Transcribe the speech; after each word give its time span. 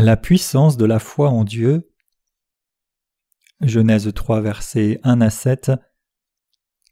La 0.00 0.16
puissance 0.16 0.76
de 0.76 0.84
la 0.84 1.00
foi 1.00 1.30
en 1.30 1.42
Dieu. 1.42 1.90
Genèse 3.60 4.08
3, 4.14 4.40
versets 4.40 5.00
1 5.02 5.20
à 5.20 5.28
7. 5.28 5.72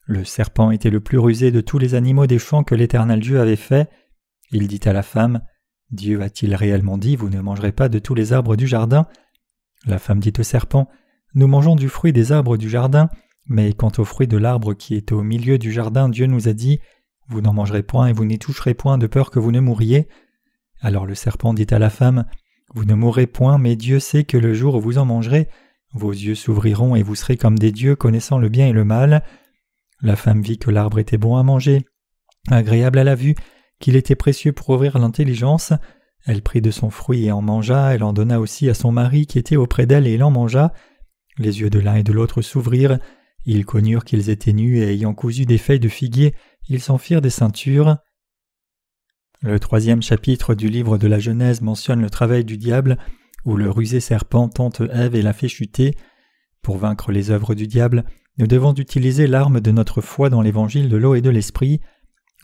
Le 0.07 0.25
serpent 0.25 0.73
était 0.73 0.91
le 0.91 0.99
plus 0.99 1.21
rusé 1.21 1.53
de 1.53 1.61
tous 1.61 1.79
les 1.79 1.95
animaux 1.95 2.27
des 2.27 2.41
champs 2.41 2.65
que 2.65 2.75
l'Éternel 2.75 3.21
Dieu 3.21 3.41
avait 3.41 3.55
fait. 3.55 3.89
Il 4.51 4.67
dit 4.67 4.81
à 4.87 4.93
la 4.93 5.05
femme 5.05 5.41
Dieu 5.93 6.21
a-t-il 6.21 6.53
réellement 6.57 6.99
dit 6.99 7.15
Vous 7.15 7.29
ne 7.29 7.41
mangerez 7.41 7.71
pas 7.71 7.89
de 7.89 8.01
tous 8.01 8.17
les 8.17 8.33
arbres 8.33 8.57
du 8.57 8.67
jardin? 8.67 9.07
La 9.85 10.01
femme 10.01 10.19
dit 10.19 10.33
au 10.37 10.43
serpent 10.43 10.89
Nous 11.35 11.47
mangeons 11.47 11.77
du 11.77 11.89
fruit 11.89 12.13
des 12.13 12.33
arbres 12.33 12.57
du 12.57 12.69
jardin, 12.69 13.09
mais 13.47 13.73
quant 13.73 13.93
au 13.99 14.05
fruit 14.05 14.27
de 14.27 14.37
l'arbre 14.37 14.75
qui 14.75 14.97
est 14.97 15.13
au 15.13 15.23
milieu 15.23 15.59
du 15.59 15.71
jardin, 15.71 16.09
Dieu 16.09 16.27
nous 16.27 16.49
a 16.49 16.55
dit 16.55 16.81
Vous 17.29 17.41
n'en 17.41 17.53
mangerez 17.53 17.85
point 17.85 18.09
et 18.09 18.13
vous 18.13 18.25
n'y 18.25 18.41
toucherez 18.41 18.75
point 18.75 18.99
de 18.99 19.07
peur 19.07 19.31
que 19.31 19.39
vous 19.39 19.53
ne 19.53 19.61
mouriez. 19.61 20.09
Alors 20.81 21.07
le 21.07 21.15
serpent 21.15 21.55
dit 21.55 21.69
à 21.71 21.79
la 21.79 21.89
femme 21.89 22.25
vous 22.75 22.85
ne 22.85 22.95
mourrez 22.95 23.27
point, 23.27 23.59
mais 23.59 23.77
Dieu 23.77 24.01
sait 24.01 24.25
que 24.25 24.37
le 24.37 24.55
jour 24.55 24.75
où 24.75 24.81
vous 24.81 24.99
en 24.99 25.05
mangerez, 25.05 25.49
vos 25.93 26.11
yeux 26.11 26.35
s'ouvriront 26.35 26.97
et 26.97 27.03
vous 27.03 27.15
serez 27.15 27.37
comme 27.37 27.59
des 27.59 27.73
dieux 27.73 27.97
connaissant 27.97 28.39
le 28.39 28.49
bien 28.49 28.67
et 28.67 28.73
le 28.73 28.85
mal. 28.85 29.23
La 30.03 30.17
femme 30.17 30.43
vit 30.43 30.59
que 30.59 30.71
l'arbre 30.71 30.99
était 30.99 31.17
bon 31.17 31.37
à 31.37 31.43
manger, 31.43 31.87
agréable 32.51 32.99
à 32.99 33.05
la 33.05 33.15
vue, 33.15 33.35
qu'il 33.81 33.97
était 33.97 34.15
précieux 34.15 34.53
pour 34.53 34.71
ouvrir 34.71 34.99
l'intelligence. 34.99 35.73
Elle 36.27 36.43
prit 36.43 36.61
de 36.61 36.71
son 36.71 36.91
fruit 36.91 37.27
et 37.27 37.33
en 37.33 37.41
mangea, 37.41 37.95
elle 37.95 38.03
en 38.03 38.13
donna 38.13 38.41
aussi 38.41 38.69
à 38.69 38.75
son 38.75 38.93
mari 38.93 39.27
qui 39.27 39.39
était 39.39 39.57
auprès 39.57 39.87
d'elle 39.87 40.07
et 40.07 40.15
il 40.15 40.25
en 40.25 40.31
mangea. 40.31 40.73
Les 41.39 41.61
yeux 41.61 41.71
de 41.71 41.79
l'un 41.79 41.95
et 41.95 42.03
de 42.03 42.13
l'autre 42.13 42.43
s'ouvrirent, 42.43 42.99
ils 43.45 43.65
connurent 43.65 44.05
qu'ils 44.05 44.29
étaient 44.29 44.53
nus 44.53 44.79
et 44.79 44.93
ayant 44.93 45.15
cousu 45.15 45.47
des 45.47 45.59
feuilles 45.59 45.81
de 45.81 45.89
figuier, 45.89 46.35
ils 46.69 46.81
s'en 46.81 46.99
firent 46.99 47.21
des 47.21 47.31
ceintures. 47.31 47.97
Le 49.47 49.61
troisième 49.61 50.03
chapitre 50.03 50.57
du 50.57 50.69
livre 50.69 50.99
de 50.99 51.07
la 51.07 51.21
Genèse 51.21 51.61
mentionne 51.61 52.01
le 52.01 52.11
travail 52.11 52.45
du 52.45 52.59
diable, 52.59 52.99
où 53.45 53.57
le 53.57 53.71
rusé 53.71 54.01
serpent 54.01 54.49
tente 54.49 54.81
Ève 54.93 55.15
et 55.15 55.23
la 55.23 55.33
fait 55.33 55.47
chuter. 55.47 55.95
Pour 56.63 56.79
vaincre 56.79 57.13
les 57.13 57.31
œuvres 57.31 57.55
du 57.55 57.69
diable, 57.69 58.05
nous 58.39 58.49
devons 58.49 58.75
utiliser 58.75 59.29
l'arme 59.29 59.61
de 59.61 59.71
notre 59.71 60.01
foi 60.01 60.31
dans 60.31 60.43
l'évangile 60.43 60.89
de 60.89 60.97
l'eau 60.97 61.15
et 61.15 61.21
de 61.21 61.31
l'esprit. 61.31 61.81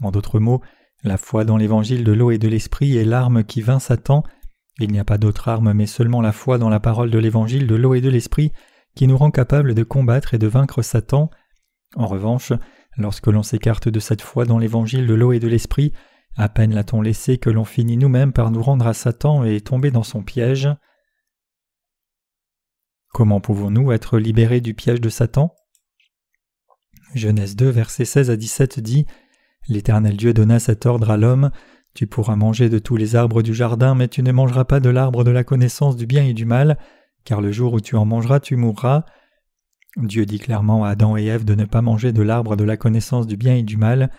En 0.00 0.12
d'autres 0.12 0.39
mots, 0.39 0.61
la 1.03 1.17
foi 1.17 1.45
dans 1.45 1.56
l'évangile 1.56 2.05
de 2.05 2.12
l'eau 2.12 2.30
et 2.30 2.39
de 2.39 2.47
l'esprit 2.47 2.97
est 2.97 3.05
l'arme 3.05 3.42
qui 3.42 3.62
vainc 3.62 3.80
Satan. 3.80 4.23
Il 4.78 4.92
n'y 4.92 5.00
a 5.00 5.05
pas 5.05 5.19
d'autre 5.19 5.48
arme 5.48 5.73
mais 5.73 5.86
seulement 5.86 6.20
la 6.20 6.30
foi 6.30 6.56
dans 6.56 6.70
la 6.70 6.78
parole 6.78 7.11
de 7.11 7.19
l'évangile 7.19 7.67
de 7.67 7.75
l'eau 7.75 7.95
et 7.95 8.00
de 8.00 8.11
l'esprit 8.11 8.53
qui 8.95 9.08
nous 9.08 9.17
rend 9.17 9.33
capables 9.33 9.75
de 9.75 9.83
combattre 9.83 10.34
et 10.34 10.39
de 10.39 10.47
vaincre 10.47 10.83
Satan. 10.83 11.30
En 11.97 12.06
revanche, 12.06 12.53
lorsque 12.97 13.27
l'on 13.27 13.42
s'écarte 13.42 13.89
de 13.89 13.98
cette 13.98 14.23
foi 14.23 14.45
dans 14.45 14.58
l'évangile 14.61 15.08
de 15.08 15.14
l'eau 15.14 15.33
et 15.33 15.41
de 15.41 15.48
l'esprit, 15.48 15.92
à 16.36 16.48
peine 16.48 16.75
l'a-t-on 16.75 17.02
laissé 17.02 17.38
que 17.38 17.50
l'on 17.50 17.64
finit 17.64 17.97
nous-mêmes 17.97 18.33
par 18.33 18.50
nous 18.50 18.62
rendre 18.62 18.86
à 18.86 18.94
Satan 18.94 19.44
et 19.44 19.61
tomber 19.61 19.91
dans 19.91 20.02
son 20.02 20.22
piège. 20.22 20.69
Comment 23.12 23.41
pouvons-nous 23.41 23.92
être 23.92 24.19
libérés 24.19 24.62
du 24.62 24.72
piège 24.72 25.00
de 25.00 25.11
Satan? 25.11 25.55
Genèse 27.14 27.56
2, 27.56 27.69
versets 27.69 28.06
16 28.06 28.30
à 28.30 28.36
17 28.36 28.80
dit 28.80 29.06
L'Éternel 29.69 30.16
Dieu 30.16 30.33
donna 30.33 30.58
cet 30.58 30.86
ordre 30.86 31.11
à 31.11 31.19
l'homme 31.19 31.50
Tu 31.94 32.06
pourras 32.06 32.36
manger 32.36 32.70
de 32.70 32.78
tous 32.78 32.96
les 32.96 33.14
arbres 33.14 33.42
du 33.42 33.52
jardin, 33.52 33.94
mais 33.94 34.08
tu 34.08 34.22
ne 34.22 34.33
mangeras 34.33 34.64
pas 34.64 34.80
de 34.80 34.89
l'arbre 34.89 35.24
de 35.24 35.30
la 35.30 35.44
connaissance 35.44 35.96
du 35.96 36.06
bien 36.06 36.24
et 36.24 36.33
du 36.33 36.46
mal, 36.46 36.78
car 37.24 37.42
le 37.42 37.52
jour 37.52 37.74
où 37.74 37.80
tu 37.80 37.96
en 37.96 38.06
mangeras, 38.06 38.41
tu 38.41 38.56
mourras. 38.56 39.05
Dieu 39.98 40.24
dit 40.24 40.39
clairement 40.39 40.84
à 40.84 40.91
Adam 40.91 41.19
et 41.19 41.27
Ève 41.27 41.44
de 41.44 41.55
ne 41.55 41.67
pas 41.67 41.83
manger 41.83 42.12
de 42.12 42.23
l'arbre 42.23 42.57
de 42.57 42.64
la 42.64 42.78
connaissance 42.78 43.27
du 43.27 43.36
bien 43.36 43.55
et 43.57 43.62
du 43.62 43.77
mal. 43.77 44.11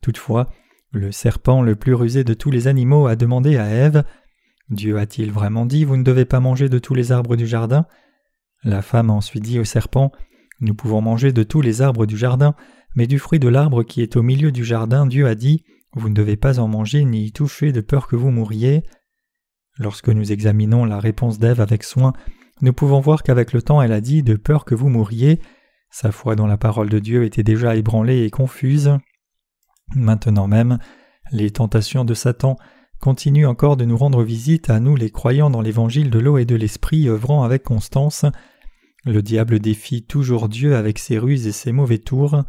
Toutefois, 0.00 0.50
le 0.92 1.10
serpent 1.10 1.62
le 1.62 1.74
plus 1.74 1.94
rusé 1.94 2.22
de 2.22 2.34
tous 2.34 2.50
les 2.50 2.68
animaux 2.68 3.06
a 3.06 3.16
demandé 3.16 3.56
à 3.56 3.68
Ève 3.68 4.04
Dieu 4.68 4.98
a-t-il 4.98 5.32
vraiment 5.32 5.66
dit 5.66 5.84
Vous 5.84 5.96
ne 5.96 6.04
devez 6.04 6.24
pas 6.24 6.40
manger 6.40 6.68
de 6.68 6.78
tous 6.78 6.94
les 6.94 7.12
arbres 7.12 7.36
du 7.36 7.46
jardin? 7.46 7.86
La 8.62 8.82
femme 8.82 9.10
a 9.10 9.14
ensuite 9.14 9.42
dit 9.42 9.58
au 9.58 9.64
serpent 9.64 10.12
Nous 10.60 10.74
pouvons 10.74 11.00
manger 11.00 11.32
de 11.32 11.42
tous 11.42 11.60
les 11.60 11.82
arbres 11.82 12.06
du 12.06 12.16
jardin, 12.16 12.54
mais 12.94 13.06
du 13.06 13.18
fruit 13.18 13.38
de 13.38 13.48
l'arbre 13.48 13.82
qui 13.82 14.02
est 14.02 14.16
au 14.16 14.22
milieu 14.22 14.52
du 14.52 14.64
jardin, 14.64 15.06
Dieu 15.06 15.26
a 15.26 15.34
dit 15.34 15.64
Vous 15.94 16.08
ne 16.08 16.14
devez 16.14 16.36
pas 16.36 16.58
en 16.60 16.68
manger 16.68 17.04
ni 17.04 17.24
y 17.24 17.32
toucher 17.32 17.72
de 17.72 17.80
peur 17.80 18.06
que 18.06 18.16
vous 18.16 18.30
mouriez. 18.30 18.82
Lorsque 19.78 20.08
nous 20.08 20.30
examinons 20.30 20.84
la 20.84 21.00
réponse 21.00 21.38
d'Ève 21.38 21.60
avec 21.60 21.84
soin, 21.84 22.12
nous 22.60 22.72
pouvons 22.72 23.00
voir 23.00 23.22
qu'avec 23.22 23.52
le 23.52 23.62
temps 23.62 23.82
elle 23.82 23.92
a 23.92 24.00
dit 24.00 24.22
de 24.22 24.36
peur 24.36 24.64
que 24.64 24.74
vous 24.74 24.88
mouriez. 24.88 25.40
Sa 25.90 26.12
foi 26.12 26.36
dans 26.36 26.46
la 26.46 26.56
parole 26.56 26.88
de 26.88 26.98
Dieu 26.98 27.24
était 27.24 27.42
déjà 27.42 27.76
ébranlée 27.76 28.24
et 28.24 28.30
confuse. 28.30 28.98
Maintenant 29.94 30.46
même, 30.46 30.78
les 31.30 31.50
tentations 31.50 32.04
de 32.04 32.14
Satan 32.14 32.56
continuent 33.00 33.46
encore 33.46 33.76
de 33.76 33.84
nous 33.84 33.96
rendre 33.96 34.22
visite 34.22 34.70
à 34.70 34.80
nous 34.80 34.96
les 34.96 35.10
croyants 35.10 35.50
dans 35.50 35.60
l'évangile 35.60 36.10
de 36.10 36.18
l'eau 36.18 36.38
et 36.38 36.44
de 36.44 36.54
l'esprit 36.54 37.08
œuvrant 37.08 37.42
avec 37.42 37.64
constance. 37.64 38.24
Le 39.04 39.22
diable 39.22 39.58
défie 39.58 40.04
toujours 40.04 40.48
Dieu 40.48 40.76
avec 40.76 40.98
ses 40.98 41.18
ruses 41.18 41.46
et 41.46 41.52
ses 41.52 41.72
mauvais 41.72 41.98
tours. 41.98 42.44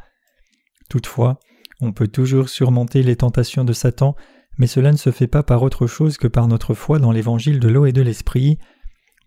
Toutefois, 0.89 1.39
on 1.81 1.91
peut 1.91 2.07
toujours 2.07 2.49
surmonter 2.49 3.01
les 3.01 3.15
tentations 3.15 3.65
de 3.65 3.73
Satan, 3.73 4.15
mais 4.57 4.67
cela 4.67 4.91
ne 4.91 4.97
se 4.97 5.11
fait 5.11 5.27
pas 5.27 5.41
par 5.41 5.63
autre 5.63 5.87
chose 5.87 6.17
que 6.17 6.27
par 6.27 6.47
notre 6.47 6.75
foi 6.75 6.99
dans 6.99 7.11
l'évangile 7.11 7.59
de 7.59 7.67
l'eau 7.67 7.85
et 7.85 7.91
de 7.91 8.03
l'esprit. 8.03 8.59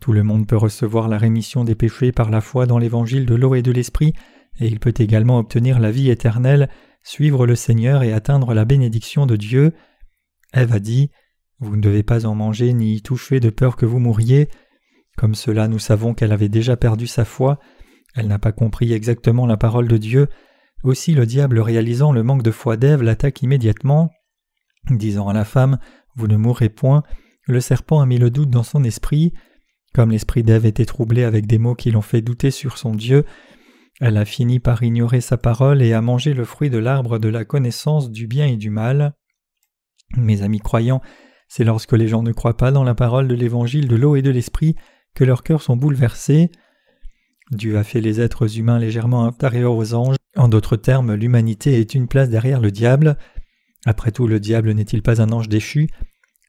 Tout 0.01 0.13
le 0.13 0.23
monde 0.23 0.47
peut 0.47 0.57
recevoir 0.57 1.09
la 1.09 1.19
rémission 1.19 1.65
des 1.65 1.75
péchés 1.75 2.13
par 2.13 2.31
la 2.31 2.41
foi 2.41 2.67
dans 2.67 2.79
l'évangile 2.79 3.27
de 3.27 3.35
l'eau 3.35 3.55
et 3.55 3.63
de 3.63 3.73
l'esprit, 3.73 4.13
et 4.59 4.67
il 4.67 4.81
peut 4.81 4.95
également 4.97 5.39
obtenir 5.39 5.79
la 5.79 5.91
vie 5.91 6.11
éternelle 6.11 6.69
suivre 7.07 7.47
le 7.47 7.55
Seigneur 7.55 8.03
et 8.03 8.13
atteindre 8.13 8.53
la 8.53 8.65
bénédiction 8.65 9.27
de 9.27 9.37
Dieu. 9.37 9.73
Ève 10.53 10.73
a 10.73 10.81
dit 10.81 11.11
Vous 11.61 11.77
ne 11.77 11.81
devez 11.81 12.03
pas 12.03 12.27
en 12.27 12.35
manger 12.35 12.73
ni 12.73 12.97
y 12.97 13.03
toucher 13.03 13.39
de 13.39 13.51
peur 13.51 13.77
que 13.77 13.87
vous 13.87 14.01
mouriez. 14.01 14.49
Comme 15.17 15.37
cela, 15.37 15.69
nous 15.69 15.79
savons 15.79 16.15
qu'elle 16.15 16.33
avait 16.33 16.49
déjà 16.49 16.77
perdu 16.77 17.07
sa 17.07 17.25
foi. 17.25 17.61
Elle 18.17 18.27
n'a 18.27 18.41
pas 18.41 18.53
compris 18.53 18.93
exactement 18.93 19.47
la 19.47 19.57
parole 19.57 19.87
de 19.87 19.97
Dieu. 19.97 20.29
Aussi, 20.83 21.15
le 21.15 21.27
diable, 21.27 21.61
réalisant 21.61 22.13
le 22.13 22.25
manque 22.25 22.43
de 22.43 22.51
foi 22.51 22.77
d'Ève, 22.77 23.03
l'attaque 23.03 23.41
immédiatement. 23.43 24.11
Disant 24.91 25.29
à 25.29 25.33
la 25.33 25.45
femme 25.45 25.79
Vous 26.17 26.27
ne 26.27 26.37
mourrez 26.37 26.71
point, 26.71 27.05
le 27.47 27.61
serpent 27.61 28.01
a 28.01 28.07
mis 28.07 28.19
le 28.19 28.31
doute 28.31 28.51
dans 28.51 28.65
son 28.65 28.83
esprit. 28.83 29.33
Comme 29.95 30.11
l'esprit 30.11 30.43
d'Ève 30.43 30.67
était 30.67 30.85
troublé 30.85 31.23
avec 31.23 31.47
des 31.47 31.59
mots 31.59 31.77
qui 31.77 31.93
l'ont 31.93 32.03
fait 32.03 32.21
douter 32.21 32.51
sur 32.51 32.79
son 32.79 32.95
Dieu, 32.95 33.25
elle 34.01 34.17
a 34.17 34.25
fini 34.25 34.61
par 34.61 34.83
ignorer 34.83 35.21
sa 35.21 35.39
parole 35.39 35.83
et 35.83 35.93
a 35.93 36.03
mangé 36.03 36.35
le 36.35 36.45
fruit 36.45 36.71
de 36.71 36.79
l'arbre 36.79 37.19
de 37.19 37.29
la 37.29 37.45
connaissance 37.45 38.11
du 38.11 38.27
bien 38.27 38.47
et 38.47 38.57
du 38.57 38.71
mal. 38.71 39.15
Mes 40.17 40.43
amis 40.43 40.61
croyants, 40.61 41.01
c'est 41.49 41.65
lorsque 41.65 41.93
les 41.93 42.09
gens 42.09 42.23
ne 42.23 42.33
croient 42.33 42.57
pas 42.57 42.73
dans 42.73 42.85
la 42.85 42.95
parole 42.95 43.29
de 43.29 43.35
l'évangile 43.35 43.89
de 43.89 43.97
l'eau 43.97 44.17
et 44.17 44.23
de 44.23 44.31
l'esprit 44.31 44.77
que 45.15 45.25
leurs 45.25 45.43
cœurs 45.43 45.63
sont 45.63 45.77
bouleversés. 45.77 46.51
Dieu 47.53 47.79
a 47.79 47.85
fait 47.85 48.01
les 48.01 48.21
êtres 48.21 48.59
humains 48.59 48.79
légèrement 48.79 49.25
inférieurs 49.25 49.75
aux 49.75 49.95
anges. 49.95 50.17
En 50.37 50.49
d'autres 50.49 50.77
termes, 50.77 51.15
l'humanité 51.15 51.81
est 51.81 51.95
une 51.95 52.09
place 52.09 52.29
derrière 52.29 52.61
le 52.61 52.71
diable. 52.71 53.17
Après 53.87 54.11
tout, 54.11 54.27
le 54.27 54.41
diable 54.41 54.73
n'est-il 54.73 55.03
pas 55.03 55.23
un 55.23 55.33
ange 55.33 55.49
déchu? 55.49 55.89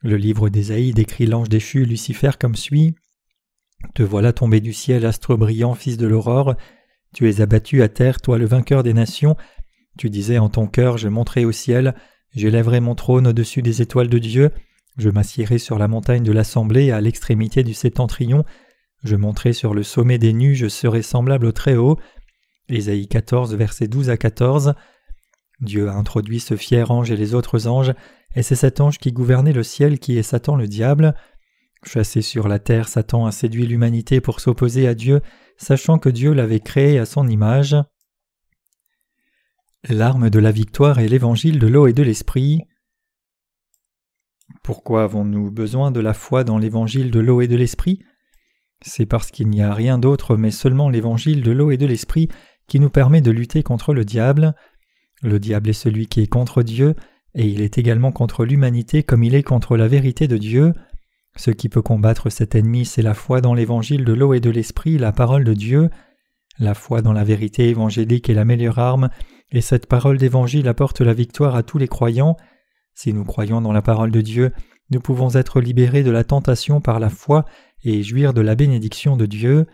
Le 0.01 0.17
livre 0.17 0.49
d'Ésaïe 0.49 0.91
décrit 0.91 1.27
l'ange 1.27 1.49
déchu 1.49 1.85
Lucifer 1.85 2.31
comme 2.39 2.55
suit 2.55 2.95
Te 3.93 4.03
voilà 4.03 4.33
tombé 4.33 4.59
du 4.59 4.73
ciel, 4.73 5.05
astre 5.05 5.37
brillant, 5.37 5.75
fils 5.75 5.97
de 5.97 6.07
l'aurore. 6.07 6.55
Tu 7.17 7.27
es 7.27 7.41
abattu 7.41 7.81
à 7.81 7.89
terre, 7.89 8.21
toi 8.21 8.37
le 8.37 8.45
vainqueur 8.45 8.83
des 8.83 8.93
nations. 8.93 9.35
Tu 9.97 10.11
disais 10.11 10.37
en 10.37 10.49
ton 10.49 10.67
cœur, 10.67 10.99
je 10.99 11.07
monterai 11.07 11.45
au 11.45 11.51
ciel, 11.51 11.95
j'élèverai 12.35 12.79
mon 12.79 12.93
trône 12.93 13.25
au-dessus 13.25 13.63
des 13.63 13.81
étoiles 13.81 14.07
de 14.07 14.19
Dieu, 14.19 14.51
je 14.99 15.09
m'assiérai 15.09 15.57
sur 15.57 15.79
la 15.79 15.87
montagne 15.87 16.21
de 16.21 16.31
l'assemblée 16.31 16.91
à 16.91 17.01
l'extrémité 17.01 17.63
du 17.63 17.73
septentrion, 17.73 18.45
je 19.03 19.15
monterai 19.15 19.53
sur 19.53 19.73
le 19.73 19.81
sommet 19.81 20.19
des 20.19 20.31
nues, 20.31 20.53
je 20.53 20.67
serai 20.67 21.01
semblable 21.01 21.47
au 21.47 21.51
Très-Haut. 21.51 21.97
Ésaïe 22.69 23.07
14, 23.07 23.55
versets 23.55 23.87
12 23.87 24.11
à 24.11 24.17
14. 24.17 24.75
Dieu 25.59 25.89
a 25.89 25.93
introduit 25.93 26.39
ce 26.39 26.55
fier 26.55 26.91
ange 26.91 27.09
et 27.09 27.17
les 27.17 27.33
autres 27.33 27.65
anges, 27.65 27.95
et 28.35 28.43
c'est 28.43 28.53
cet 28.53 28.79
ange 28.79 28.99
qui 28.99 29.11
gouvernait 29.11 29.53
le 29.53 29.63
ciel 29.63 29.97
qui 29.97 30.19
est 30.19 30.21
Satan 30.21 30.55
le 30.55 30.67
diable. 30.67 31.15
Chassé 31.83 32.21
sur 32.21 32.47
la 32.47 32.59
terre, 32.59 32.87
Satan 32.87 33.25
a 33.25 33.31
séduit 33.31 33.65
l'humanité 33.65 34.21
pour 34.21 34.39
s'opposer 34.39 34.87
à 34.87 34.93
Dieu 34.93 35.21
sachant 35.57 35.99
que 35.99 36.09
Dieu 36.09 36.33
l'avait 36.33 36.59
créé 36.59 36.99
à 36.99 37.05
son 37.05 37.27
image. 37.27 37.75
L'arme 39.89 40.29
de 40.29 40.39
la 40.39 40.51
victoire 40.51 40.99
est 40.99 41.07
l'évangile 41.07 41.59
de 41.59 41.67
l'eau 41.67 41.87
et 41.87 41.93
de 41.93 42.03
l'esprit. 42.03 42.61
Pourquoi 44.63 45.03
avons-nous 45.03 45.51
besoin 45.51 45.91
de 45.91 45.99
la 45.99 46.13
foi 46.13 46.43
dans 46.43 46.57
l'évangile 46.57 47.11
de 47.11 47.19
l'eau 47.19 47.41
et 47.41 47.47
de 47.47 47.55
l'esprit? 47.55 48.03
C'est 48.81 49.05
parce 49.05 49.31
qu'il 49.31 49.49
n'y 49.49 49.61
a 49.61 49.73
rien 49.73 49.97
d'autre 49.97 50.37
mais 50.37 50.51
seulement 50.51 50.89
l'évangile 50.89 51.41
de 51.41 51.51
l'eau 51.51 51.71
et 51.71 51.77
de 51.77 51.85
l'esprit 51.85 52.29
qui 52.67 52.79
nous 52.79 52.89
permet 52.89 53.21
de 53.21 53.31
lutter 53.31 53.63
contre 53.63 53.93
le 53.93 54.05
diable. 54.05 54.55
Le 55.21 55.39
diable 55.39 55.69
est 55.69 55.73
celui 55.73 56.07
qui 56.07 56.21
est 56.21 56.27
contre 56.27 56.63
Dieu, 56.63 56.95
et 57.33 57.47
il 57.47 57.61
est 57.61 57.77
également 57.77 58.11
contre 58.11 58.45
l'humanité 58.45 59.03
comme 59.03 59.23
il 59.23 59.35
est 59.35 59.43
contre 59.43 59.77
la 59.77 59.87
vérité 59.87 60.27
de 60.27 60.37
Dieu. 60.37 60.73
Ce 61.37 61.51
qui 61.51 61.69
peut 61.69 61.83
combattre 61.83 62.31
cet 62.31 62.55
ennemi, 62.55 62.83
c'est 62.83 63.03
la 63.03 63.13
foi 63.13 63.41
dans 63.41 63.53
l'évangile 63.53 64.03
de 64.03 64.13
l'eau 64.13 64.33
et 64.33 64.39
de 64.39 64.49
l'esprit, 64.49 64.97
la 64.97 65.11
parole 65.11 65.43
de 65.43 65.53
Dieu. 65.53 65.89
La 66.59 66.73
foi 66.73 67.03
dans 67.03 67.13
la 67.13 67.23
vérité 67.23 67.69
évangélique 67.69 68.29
est 68.29 68.33
la 68.33 68.43
meilleure 68.43 68.79
arme, 68.79 69.09
et 69.51 69.61
cette 69.61 69.85
parole 69.85 70.17
d'évangile 70.17 70.67
apporte 70.67 70.99
la 70.99 71.13
victoire 71.13 71.55
à 71.55 71.61
tous 71.61 71.77
les 71.77 71.87
croyants. 71.87 72.35
Si 72.95 73.13
nous 73.13 73.23
croyons 73.23 73.61
dans 73.61 73.71
la 73.71 73.83
parole 73.83 74.09
de 74.09 74.21
Dieu, 74.21 74.51
nous 74.89 74.99
pouvons 74.99 75.35
être 75.35 75.61
libérés 75.61 76.01
de 76.01 76.09
la 76.09 76.23
tentation 76.23 76.81
par 76.81 76.99
la 76.99 77.09
foi 77.09 77.45
et 77.83 78.01
jouir 78.01 78.33
de 78.33 78.41
la 78.41 78.55
bénédiction 78.55 79.15
de 79.15 79.27
Dieu. 79.27 79.67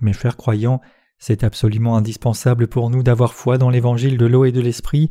Mes 0.00 0.14
chers 0.14 0.38
croyants, 0.38 0.80
c'est 1.18 1.44
absolument 1.44 1.96
indispensable 1.98 2.66
pour 2.66 2.88
nous 2.88 3.02
d'avoir 3.02 3.34
foi 3.34 3.58
dans 3.58 3.68
l'évangile 3.68 4.16
de 4.16 4.26
l'eau 4.26 4.46
et 4.46 4.52
de 4.52 4.60
l'esprit. 4.62 5.10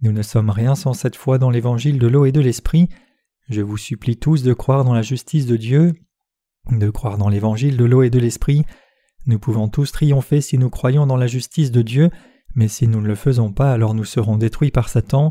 Nous 0.00 0.12
ne 0.12 0.22
sommes 0.22 0.50
rien 0.50 0.74
sans 0.74 0.94
cette 0.94 1.16
foi 1.16 1.36
dans 1.36 1.50
l'évangile 1.50 1.98
de 1.98 2.06
l'eau 2.06 2.24
et 2.24 2.32
de 2.32 2.40
l'esprit. 2.40 2.88
Je 3.50 3.60
vous 3.60 3.76
supplie 3.76 4.16
tous 4.16 4.42
de 4.42 4.54
croire 4.54 4.84
dans 4.84 4.94
la 4.94 5.02
justice 5.02 5.44
de 5.44 5.56
Dieu, 5.56 5.92
de 6.70 6.88
croire 6.88 7.18
dans 7.18 7.28
l'évangile 7.28 7.76
de 7.76 7.84
l'eau 7.84 8.02
et 8.02 8.08
de 8.08 8.18
l'esprit. 8.18 8.64
Nous 9.26 9.38
pouvons 9.38 9.68
tous 9.68 9.92
triompher 9.92 10.40
si 10.40 10.56
nous 10.56 10.70
croyons 10.70 11.06
dans 11.06 11.18
la 11.18 11.26
justice 11.26 11.70
de 11.70 11.82
Dieu, 11.82 12.10
mais 12.54 12.68
si 12.68 12.88
nous 12.88 13.02
ne 13.02 13.06
le 13.06 13.14
faisons 13.14 13.52
pas, 13.52 13.72
alors 13.72 13.92
nous 13.94 14.04
serons 14.04 14.38
détruits 14.38 14.70
par 14.70 14.88
Satan. 14.88 15.30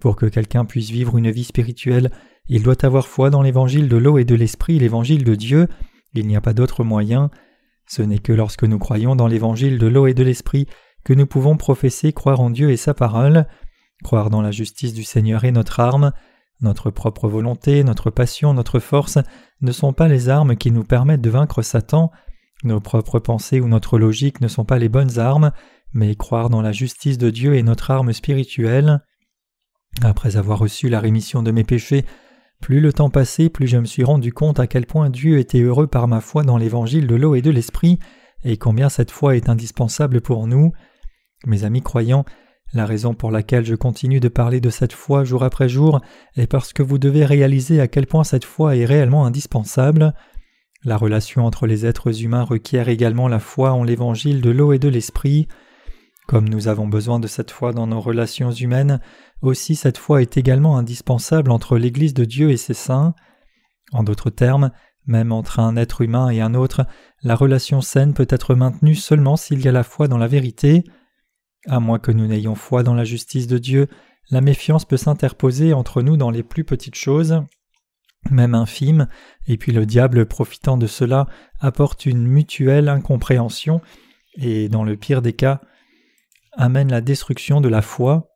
Pour 0.00 0.16
que 0.16 0.26
quelqu'un 0.26 0.64
puisse 0.64 0.88
vivre 0.88 1.18
une 1.18 1.30
vie 1.30 1.44
spirituelle, 1.44 2.10
il 2.48 2.62
doit 2.62 2.86
avoir 2.86 3.06
foi 3.06 3.28
dans 3.28 3.42
l'évangile 3.42 3.88
de 3.88 3.96
l'eau 3.98 4.16
et 4.16 4.24
de 4.24 4.34
l'esprit, 4.34 4.78
l'évangile 4.78 5.22
de 5.22 5.34
Dieu. 5.34 5.68
Il 6.14 6.26
n'y 6.26 6.36
a 6.36 6.40
pas 6.40 6.54
d'autre 6.54 6.84
moyen. 6.84 7.30
Ce 7.86 8.00
n'est 8.00 8.18
que 8.18 8.32
lorsque 8.32 8.64
nous 8.64 8.78
croyons 8.78 9.14
dans 9.14 9.26
l'évangile 9.26 9.78
de 9.78 9.86
l'eau 9.86 10.06
et 10.06 10.14
de 10.14 10.22
l'esprit 10.22 10.66
que 11.04 11.12
nous 11.12 11.26
pouvons 11.26 11.58
professer 11.58 12.14
croire 12.14 12.40
en 12.40 12.48
Dieu 12.48 12.70
et 12.70 12.78
sa 12.78 12.94
parole. 12.94 13.46
Croire 14.02 14.30
dans 14.30 14.40
la 14.40 14.52
justice 14.52 14.94
du 14.94 15.04
Seigneur 15.04 15.44
est 15.44 15.52
notre 15.52 15.80
arme. 15.80 16.12
Notre 16.60 16.90
propre 16.90 17.28
volonté, 17.28 17.84
notre 17.84 18.10
passion, 18.10 18.52
notre 18.52 18.80
force 18.80 19.18
ne 19.62 19.72
sont 19.72 19.92
pas 19.92 20.08
les 20.08 20.28
armes 20.28 20.56
qui 20.56 20.70
nous 20.70 20.84
permettent 20.84 21.22
de 21.22 21.30
vaincre 21.30 21.62
Satan. 21.62 22.10
Nos 22.64 22.80
propres 22.80 23.18
pensées 23.18 23.60
ou 23.60 23.68
notre 23.68 23.98
logique 23.98 24.40
ne 24.40 24.48
sont 24.48 24.64
pas 24.64 24.78
les 24.78 24.90
bonnes 24.90 25.18
armes, 25.18 25.52
mais 25.92 26.14
croire 26.14 26.50
dans 26.50 26.60
la 26.60 26.72
justice 26.72 27.18
de 27.18 27.30
Dieu 27.30 27.56
est 27.56 27.62
notre 27.62 27.90
arme 27.90 28.12
spirituelle. 28.12 29.00
Après 30.02 30.36
avoir 30.36 30.58
reçu 30.58 30.88
la 30.88 31.00
rémission 31.00 31.42
de 31.42 31.50
mes 31.50 31.64
péchés, 31.64 32.04
plus 32.60 32.80
le 32.80 32.92
temps 32.92 33.10
passait, 33.10 33.48
plus 33.48 33.66
je 33.66 33.78
me 33.78 33.86
suis 33.86 34.04
rendu 34.04 34.32
compte 34.32 34.60
à 34.60 34.66
quel 34.66 34.86
point 34.86 35.08
Dieu 35.08 35.38
était 35.38 35.60
heureux 35.60 35.86
par 35.86 36.08
ma 36.08 36.20
foi 36.20 36.42
dans 36.42 36.58
l'évangile 36.58 37.06
de 37.06 37.14
l'eau 37.14 37.34
et 37.34 37.42
de 37.42 37.50
l'esprit, 37.50 37.98
et 38.44 38.58
combien 38.58 38.88
cette 38.90 39.10
foi 39.10 39.36
est 39.36 39.48
indispensable 39.48 40.20
pour 40.20 40.46
nous. 40.46 40.72
Mes 41.46 41.64
amis 41.64 41.82
croyants, 41.82 42.26
la 42.72 42.86
raison 42.86 43.14
pour 43.14 43.30
laquelle 43.30 43.64
je 43.64 43.74
continue 43.74 44.20
de 44.20 44.28
parler 44.28 44.60
de 44.60 44.70
cette 44.70 44.92
foi 44.92 45.24
jour 45.24 45.42
après 45.42 45.68
jour 45.68 46.00
est 46.36 46.46
parce 46.46 46.72
que 46.72 46.82
vous 46.82 46.98
devez 46.98 47.24
réaliser 47.24 47.80
à 47.80 47.88
quel 47.88 48.06
point 48.06 48.22
cette 48.22 48.44
foi 48.44 48.76
est 48.76 48.84
réellement 48.84 49.26
indispensable. 49.26 50.14
La 50.84 50.96
relation 50.96 51.44
entre 51.44 51.66
les 51.66 51.84
êtres 51.84 52.22
humains 52.22 52.44
requiert 52.44 52.88
également 52.88 53.28
la 53.28 53.40
foi 53.40 53.72
en 53.72 53.82
l'évangile 53.82 54.40
de 54.40 54.50
l'eau 54.50 54.72
et 54.72 54.78
de 54.78 54.88
l'esprit. 54.88 55.48
Comme 56.28 56.48
nous 56.48 56.68
avons 56.68 56.86
besoin 56.86 57.18
de 57.18 57.26
cette 57.26 57.50
foi 57.50 57.72
dans 57.72 57.88
nos 57.88 58.00
relations 58.00 58.52
humaines, 58.52 59.00
aussi 59.42 59.74
cette 59.74 59.98
foi 59.98 60.22
est 60.22 60.36
également 60.36 60.78
indispensable 60.78 61.50
entre 61.50 61.76
l'Église 61.76 62.14
de 62.14 62.24
Dieu 62.24 62.50
et 62.50 62.56
ses 62.56 62.74
saints. 62.74 63.14
En 63.92 64.04
d'autres 64.04 64.30
termes, 64.30 64.70
même 65.06 65.32
entre 65.32 65.58
un 65.58 65.76
être 65.76 66.02
humain 66.02 66.30
et 66.30 66.40
un 66.40 66.54
autre, 66.54 66.86
la 67.24 67.34
relation 67.34 67.80
saine 67.80 68.14
peut 68.14 68.28
être 68.30 68.54
maintenue 68.54 68.94
seulement 68.94 69.36
s'il 69.36 69.60
y 69.60 69.66
a 69.66 69.72
la 69.72 69.82
foi 69.82 70.06
dans 70.06 70.18
la 70.18 70.28
vérité. 70.28 70.84
À 71.66 71.80
moins 71.80 71.98
que 71.98 72.12
nous 72.12 72.26
n'ayons 72.26 72.54
foi 72.54 72.82
dans 72.82 72.94
la 72.94 73.04
justice 73.04 73.46
de 73.46 73.58
Dieu, 73.58 73.88
la 74.30 74.40
méfiance 74.40 74.84
peut 74.84 74.96
s'interposer 74.96 75.72
entre 75.72 76.02
nous 76.02 76.16
dans 76.16 76.30
les 76.30 76.42
plus 76.42 76.64
petites 76.64 76.94
choses, 76.94 77.42
même 78.30 78.54
infimes, 78.54 79.08
et 79.46 79.56
puis 79.56 79.72
le 79.72 79.86
diable, 79.86 80.26
profitant 80.26 80.76
de 80.76 80.86
cela, 80.86 81.26
apporte 81.58 82.06
une 82.06 82.26
mutuelle 82.26 82.88
incompréhension, 82.88 83.80
et 84.34 84.68
dans 84.68 84.84
le 84.84 84.96
pire 84.96 85.22
des 85.22 85.32
cas, 85.32 85.60
amène 86.52 86.90
la 86.90 87.00
destruction 87.00 87.60
de 87.60 87.68
la 87.68 87.82
foi. 87.82 88.28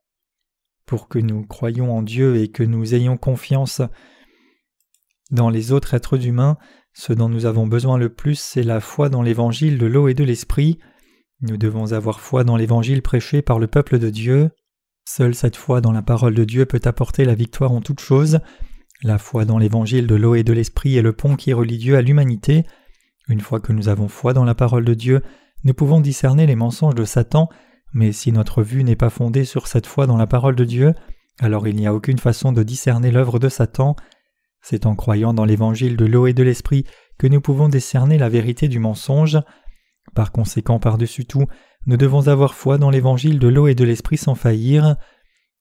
Pour 0.87 1.09
que 1.09 1.19
nous 1.19 1.47
croyions 1.47 1.97
en 1.97 2.03
Dieu 2.03 2.37
et 2.37 2.49
que 2.49 2.63
nous 2.63 2.95
ayons 2.95 3.17
confiance 3.17 3.81
dans 5.31 5.49
les 5.49 5.73
autres 5.73 5.95
êtres 5.95 6.27
humains, 6.27 6.59
ce 6.93 7.13
dont 7.13 7.29
nous 7.29 7.47
avons 7.47 7.67
besoin 7.67 7.97
le 7.97 8.13
plus, 8.13 8.39
c'est 8.39 8.63
la 8.63 8.81
foi 8.81 9.09
dans 9.09 9.23
l'évangile 9.23 9.79
de 9.79 9.87
l'eau 9.87 10.09
et 10.09 10.15
de 10.15 10.25
l'esprit. 10.25 10.79
Nous 11.47 11.59
devons 11.59 11.93
avoir 11.93 12.21
foi 12.21 12.43
dans 12.43 12.57
l'évangile 12.57 13.03
prêché 13.03 13.43
par 13.43 13.59
le 13.59 13.67
peuple 13.67 13.99
de 13.99 14.09
Dieu. 14.09 14.49
Seule 15.07 15.35
cette 15.35 15.57
foi 15.57 15.83
dans 15.83 15.93
la 15.93 16.01
parole 16.01 16.33
de 16.33 16.45
Dieu 16.45 16.65
peut 16.65 16.81
apporter 16.85 17.27
la 17.27 17.35
victoire 17.35 17.73
en 17.73 17.83
toutes 17.83 18.01
choses. 18.01 18.39
La 19.03 19.19
foi 19.19 19.45
dans 19.45 19.59
l'évangile 19.59 20.07
de 20.07 20.15
l'eau 20.15 20.37
et 20.37 20.43
de 20.43 20.55
l'esprit 20.55 20.97
est 20.97 21.03
le 21.03 21.13
pont 21.13 21.37
qui 21.37 21.53
relie 21.53 21.77
Dieu 21.77 21.99
à 21.99 22.01
l'humanité. 22.01 22.65
Une 23.29 23.43
fois 23.43 23.61
que 23.61 23.75
nous 23.75 23.91
avons 23.91 24.09
foi 24.09 24.33
dans 24.33 24.47
la 24.47 24.55
parole 24.55 24.87
de 24.87 24.95
Dieu, 24.95 25.21
nous 25.65 25.75
pouvons 25.75 26.01
discerner 26.01 26.47
les 26.47 26.57
mensonges 26.57 26.95
de 26.95 27.05
Satan, 27.05 27.51
mais 27.93 28.13
si 28.13 28.33
notre 28.33 28.63
vue 28.63 28.83
n'est 28.83 28.97
pas 28.97 29.11
fondée 29.11 29.45
sur 29.45 29.67
cette 29.67 29.87
foi 29.87 30.07
dans 30.07 30.17
la 30.17 30.27
parole 30.27 30.57
de 30.57 30.65
Dieu, 30.65 30.95
alors 31.41 31.69
il 31.69 31.77
n'y 31.77 31.87
a 31.87 31.93
aucune 31.93 32.19
façon 32.19 32.53
de 32.53 32.63
discerner 32.63 33.11
l'œuvre 33.11 33.39
de 33.39 33.51
Satan. 33.51 33.97
C'est 34.63 34.87
en 34.87 34.95
croyant 34.95 35.35
dans 35.35 35.45
l'évangile 35.45 35.99
de 35.99 36.07
l'eau 36.07 36.27
et 36.27 36.33
de 36.33 36.43
l'esprit 36.43 36.87
que 37.19 37.27
nous 37.27 37.43
pouvons 37.43 37.69
discerner 37.69 38.17
la 38.17 38.31
vérité 38.31 38.67
du 38.67 38.79
mensonge. 38.79 39.39
Par 40.15 40.33
conséquent, 40.33 40.79
par-dessus 40.79 41.25
tout, 41.25 41.47
nous 41.87 41.97
devons 41.97 42.29
avoir 42.29 42.55
foi 42.55 42.79
dans 42.79 42.91
l'évangile 42.91 43.39
de 43.39 43.49
l'eau 43.49 43.67
et 43.67 43.75
de 43.75 43.85
l'esprit 43.85 44.17
sans 44.17 44.35
faillir. 44.35 44.97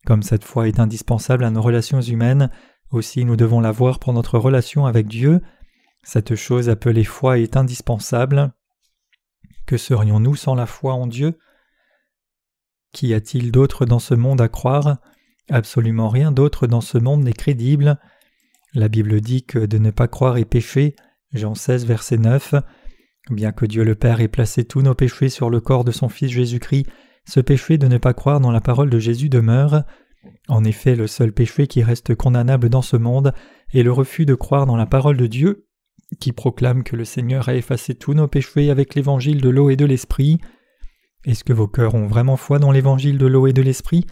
Comme 0.06 0.24
cette 0.24 0.44
foi 0.44 0.68
est 0.68 0.80
indispensable 0.80 1.44
à 1.44 1.50
nos 1.50 1.62
relations 1.62 2.02
humaines, 2.02 2.50
aussi 2.92 3.26
nous 3.26 3.36
devons 3.36 3.62
l'avoir 3.62 4.00
pour 4.00 4.14
notre 4.14 4.38
relation 4.38 4.86
avec 4.86 5.08
Dieu. 5.08 5.42
Cette 6.04 6.36
chose 6.36 6.70
appelée 6.70 7.06
foi 7.06 7.40
est 7.40 7.56
indispensable. 7.56 8.54
Que 9.66 9.78
serions-nous 9.78 10.36
sans 10.36 10.56
la 10.56 10.66
foi 10.66 10.94
en 10.94 11.08
Dieu? 11.08 11.38
Qu'y 12.92 13.14
a-t-il 13.14 13.52
d'autre 13.52 13.86
dans 13.86 14.00
ce 14.00 14.14
monde 14.14 14.42
à 14.42 14.50
croire? 14.50 14.98
Absolument 15.50 16.10
rien 16.10 16.32
d'autre 16.32 16.68
dans 16.68 16.82
ce 16.82 16.98
monde 16.98 17.24
n'est 17.24 17.34
crédible. 17.34 17.98
La 18.74 18.88
Bible 18.88 19.22
dit 19.22 19.44
que 19.44 19.60
de 19.60 19.78
ne 19.78 19.92
pas 19.92 20.08
croire 20.08 20.38
est 20.38 20.46
péché. 20.46 20.96
Jean 21.32 21.56
16, 21.56 21.86
verset 21.86 22.18
9. 22.18 22.56
Bien 23.30 23.52
que 23.52 23.66
Dieu 23.66 23.84
le 23.84 23.96
Père 23.96 24.20
ait 24.20 24.28
placé 24.28 24.66
tous 24.66 24.82
nos 24.82 24.96
péchés 24.96 25.30
sur 25.30 25.50
le 25.50 25.62
corps 25.62 25.86
de 25.86 25.92
son 25.92 26.10
Fils 26.10 26.30
Jésus-Christ, 26.30 26.88
ce 27.26 27.40
péché 27.40 27.78
de 27.78 27.88
ne 27.88 27.98
pas 27.98 28.14
croire 28.14 28.42
dans 28.42 28.52
la 28.52 28.60
parole 28.60 28.90
de 28.90 29.00
Jésus 29.00 29.30
demeure. 29.30 29.84
En 30.50 30.64
effet, 30.66 30.96
le 30.96 31.08
seul 31.08 31.32
péché 31.32 31.68
qui 31.68 31.84
reste 31.84 32.16
condamnable 32.16 32.70
dans 32.70 32.82
ce 32.82 32.98
monde 32.98 33.34
est 33.74 33.84
le 33.84 33.92
refus 33.92 34.26
de 34.26 34.36
croire 34.36 34.66
dans 34.66 34.76
la 34.76 34.86
parole 34.86 35.16
de 35.16 35.28
Dieu, 35.28 35.68
qui 36.20 36.34
proclame 36.34 36.84
que 36.84 36.98
le 36.98 37.06
Seigneur 37.06 37.48
a 37.48 37.56
effacé 37.56 37.96
tous 37.96 38.14
nos 38.14 38.28
péchés 38.28 38.70
avec 38.70 38.94
l'évangile 38.94 39.42
de 39.42 39.50
l'eau 39.50 39.70
et 39.70 39.78
de 39.78 39.86
l'esprit. 39.86 40.40
Est-ce 41.26 41.46
que 41.46 41.54
vos 41.54 41.68
cœurs 41.68 41.96
ont 41.96 42.08
vraiment 42.08 42.38
foi 42.38 42.60
dans 42.60 42.72
l'évangile 42.72 43.18
de 43.18 43.26
l'eau 43.26 43.48
et 43.48 43.54
de 43.54 43.62
l'esprit? 43.62 44.06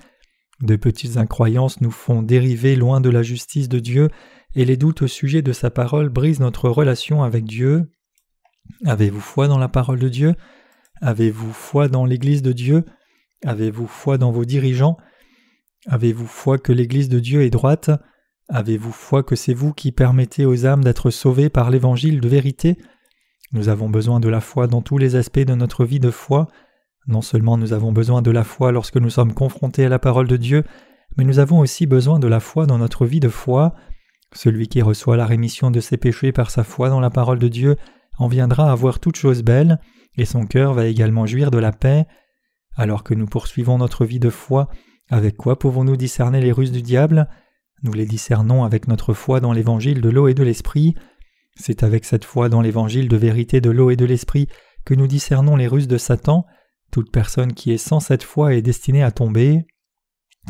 De 0.61 0.77
petites 0.77 1.17
incroyances 1.17 1.81
nous 1.81 1.91
font 1.91 2.21
dériver 2.21 2.75
loin 2.77 3.01
de 3.01 3.09
la 3.09 3.23
justice 3.23 3.67
de 3.67 3.79
Dieu, 3.79 4.09
et 4.55 4.63
les 4.63 4.77
doutes 4.77 5.01
au 5.01 5.07
sujet 5.07 5.41
de 5.41 5.51
sa 5.53 5.69
parole 5.69 6.09
brisent 6.09 6.39
notre 6.39 6.69
relation 6.69 7.23
avec 7.23 7.43
Dieu. 7.43 7.89
Avez-vous 8.85 9.21
foi 9.21 9.47
dans 9.47 9.59
la 9.59 9.67
parole 9.67 9.99
de 9.99 10.09
Dieu? 10.09 10.35
Avez-vous 11.01 11.53
foi 11.53 11.87
dans 11.87 12.05
l'Église 12.05 12.41
de 12.41 12.51
Dieu? 12.51 12.85
Avez-vous 13.45 13.87
foi 13.87 14.17
dans 14.17 14.31
vos 14.31 14.45
dirigeants? 14.45 14.97
Avez-vous 15.87 16.27
foi 16.27 16.57
que 16.57 16.71
l'Église 16.71 17.09
de 17.09 17.19
Dieu 17.19 17.43
est 17.43 17.49
droite? 17.49 17.89
Avez-vous 18.49 18.91
foi 18.91 19.23
que 19.23 19.35
c'est 19.35 19.53
vous 19.53 19.73
qui 19.73 19.91
permettez 19.91 20.45
aux 20.45 20.65
âmes 20.65 20.83
d'être 20.83 21.09
sauvées 21.09 21.49
par 21.49 21.69
l'Évangile 21.69 22.21
de 22.21 22.27
vérité? 22.27 22.77
Nous 23.51 23.69
avons 23.69 23.89
besoin 23.89 24.19
de 24.19 24.29
la 24.29 24.41
foi 24.41 24.67
dans 24.67 24.81
tous 24.81 24.97
les 24.97 25.15
aspects 25.15 25.39
de 25.39 25.55
notre 25.55 25.85
vie 25.85 25.99
de 25.99 26.11
foi. 26.11 26.47
Non 27.07 27.21
seulement 27.21 27.57
nous 27.57 27.73
avons 27.73 27.91
besoin 27.91 28.21
de 28.21 28.31
la 28.31 28.43
foi 28.43 28.71
lorsque 28.71 28.97
nous 28.97 29.09
sommes 29.09 29.33
confrontés 29.33 29.85
à 29.85 29.89
la 29.89 29.99
parole 29.99 30.27
de 30.27 30.37
Dieu, 30.37 30.63
mais 31.17 31.23
nous 31.23 31.39
avons 31.39 31.59
aussi 31.59 31.87
besoin 31.87 32.19
de 32.19 32.27
la 32.27 32.39
foi 32.39 32.65
dans 32.65 32.77
notre 32.77 33.05
vie 33.05 33.19
de 33.19 33.29
foi. 33.29 33.73
Celui 34.33 34.67
qui 34.67 34.81
reçoit 34.81 35.17
la 35.17 35.25
rémission 35.25 35.71
de 35.71 35.79
ses 35.79 35.97
péchés 35.97 36.31
par 36.31 36.51
sa 36.51 36.63
foi 36.63 36.89
dans 36.89 36.99
la 36.99 37.09
parole 37.09 37.39
de 37.39 37.47
Dieu 37.47 37.75
en 38.17 38.27
viendra 38.27 38.71
à 38.71 38.75
voir 38.75 38.99
toute 38.99 39.15
chose 39.15 39.43
belle, 39.43 39.79
et 40.17 40.25
son 40.25 40.45
cœur 40.45 40.73
va 40.73 40.85
également 40.85 41.25
jouir 41.25 41.51
de 41.51 41.57
la 41.57 41.71
paix. 41.71 42.05
Alors 42.75 43.03
que 43.03 43.13
nous 43.13 43.25
poursuivons 43.25 43.77
notre 43.77 44.05
vie 44.05 44.19
de 44.19 44.29
foi, 44.29 44.69
avec 45.09 45.35
quoi 45.35 45.59
pouvons-nous 45.59 45.97
discerner 45.97 46.39
les 46.41 46.51
ruses 46.51 46.71
du 46.71 46.81
diable? 46.81 47.27
Nous 47.83 47.93
les 47.93 48.05
discernons 48.05 48.63
avec 48.63 48.87
notre 48.87 49.13
foi 49.13 49.39
dans 49.39 49.53
l'évangile 49.53 50.01
de 50.01 50.09
l'eau 50.09 50.27
et 50.27 50.33
de 50.33 50.43
l'esprit. 50.43 50.95
C'est 51.55 51.83
avec 51.83 52.05
cette 52.05 52.25
foi 52.25 52.47
dans 52.47 52.61
l'évangile 52.61 53.07
de 53.07 53.17
vérité 53.17 53.59
de 53.59 53.69
l'eau 53.69 53.89
et 53.89 53.95
de 53.95 54.05
l'esprit 54.05 54.47
que 54.85 54.93
nous 54.93 55.07
discernons 55.07 55.55
les 55.55 55.67
ruses 55.67 55.87
de 55.87 55.97
Satan. 55.97 56.45
Toute 56.91 57.11
personne 57.11 57.53
qui 57.53 57.71
est 57.71 57.77
sans 57.77 57.99
cette 57.99 58.23
foi 58.23 58.53
est 58.53 58.61
destinée 58.61 59.03
à 59.03 59.11
tomber. 59.11 59.65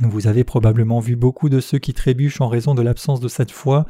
Vous 0.02 0.28
avez 0.28 0.44
probablement 0.44 1.00
vu 1.00 1.16
beaucoup 1.16 1.50
de 1.50 1.60
ceux 1.60 1.80
qui 1.80 1.94
trébuchent 1.94 2.42
en 2.42 2.48
raison 2.48 2.76
de 2.76 2.82
l'absence 2.82 3.20
de 3.20 3.28
cette 3.28 3.52
foi. 3.52 3.86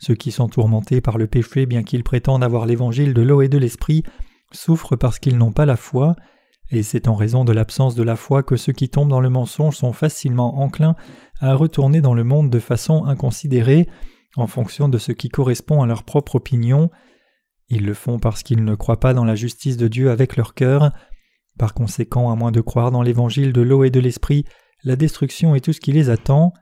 Ceux 0.00 0.14
qui 0.14 0.32
sont 0.32 0.48
tourmentés 0.48 1.00
par 1.00 1.18
le 1.18 1.26
péché 1.26 1.66
bien 1.66 1.82
qu'ils 1.82 2.04
prétendent 2.04 2.42
avoir 2.42 2.64
l'évangile 2.66 3.12
de 3.12 3.22
l'eau 3.22 3.42
et 3.42 3.48
de 3.48 3.58
l'esprit 3.58 4.02
souffrent 4.50 4.96
parce 4.96 5.18
qu'ils 5.18 5.36
n'ont 5.36 5.52
pas 5.52 5.66
la 5.66 5.76
foi, 5.76 6.16
et 6.70 6.82
c'est 6.82 7.08
en 7.08 7.14
raison 7.14 7.44
de 7.44 7.52
l'absence 7.52 7.94
de 7.94 8.02
la 8.02 8.16
foi 8.16 8.42
que 8.42 8.56
ceux 8.56 8.72
qui 8.72 8.88
tombent 8.88 9.10
dans 9.10 9.20
le 9.20 9.28
mensonge 9.28 9.76
sont 9.76 9.92
facilement 9.92 10.60
enclins 10.60 10.94
à 11.40 11.54
retourner 11.54 12.00
dans 12.00 12.14
le 12.14 12.24
monde 12.24 12.48
de 12.48 12.60
façon 12.60 13.04
inconsidérée, 13.04 13.88
en 14.36 14.46
fonction 14.46 14.88
de 14.88 14.98
ce 14.98 15.12
qui 15.12 15.28
correspond 15.28 15.82
à 15.82 15.86
leur 15.86 16.04
propre 16.04 16.36
opinion. 16.36 16.90
Ils 17.68 17.84
le 17.84 17.94
font 17.94 18.18
parce 18.18 18.42
qu'ils 18.42 18.64
ne 18.64 18.74
croient 18.74 19.00
pas 19.00 19.14
dans 19.14 19.24
la 19.24 19.34
justice 19.34 19.76
de 19.76 19.88
Dieu 19.88 20.10
avec 20.10 20.36
leur 20.36 20.54
cœur. 20.54 20.92
Par 21.58 21.74
conséquent, 21.74 22.30
à 22.30 22.36
moins 22.36 22.52
de 22.52 22.60
croire 22.60 22.90
dans 22.90 23.02
l'évangile 23.02 23.52
de 23.52 23.60
l'eau 23.60 23.84
et 23.84 23.90
de 23.90 24.00
l'esprit, 24.00 24.44
la 24.84 24.96
destruction 24.96 25.54
est 25.54 25.60
tout 25.60 25.72
ce 25.72 25.80
qui 25.80 25.92
les 25.92 26.08
attend. 26.08 26.52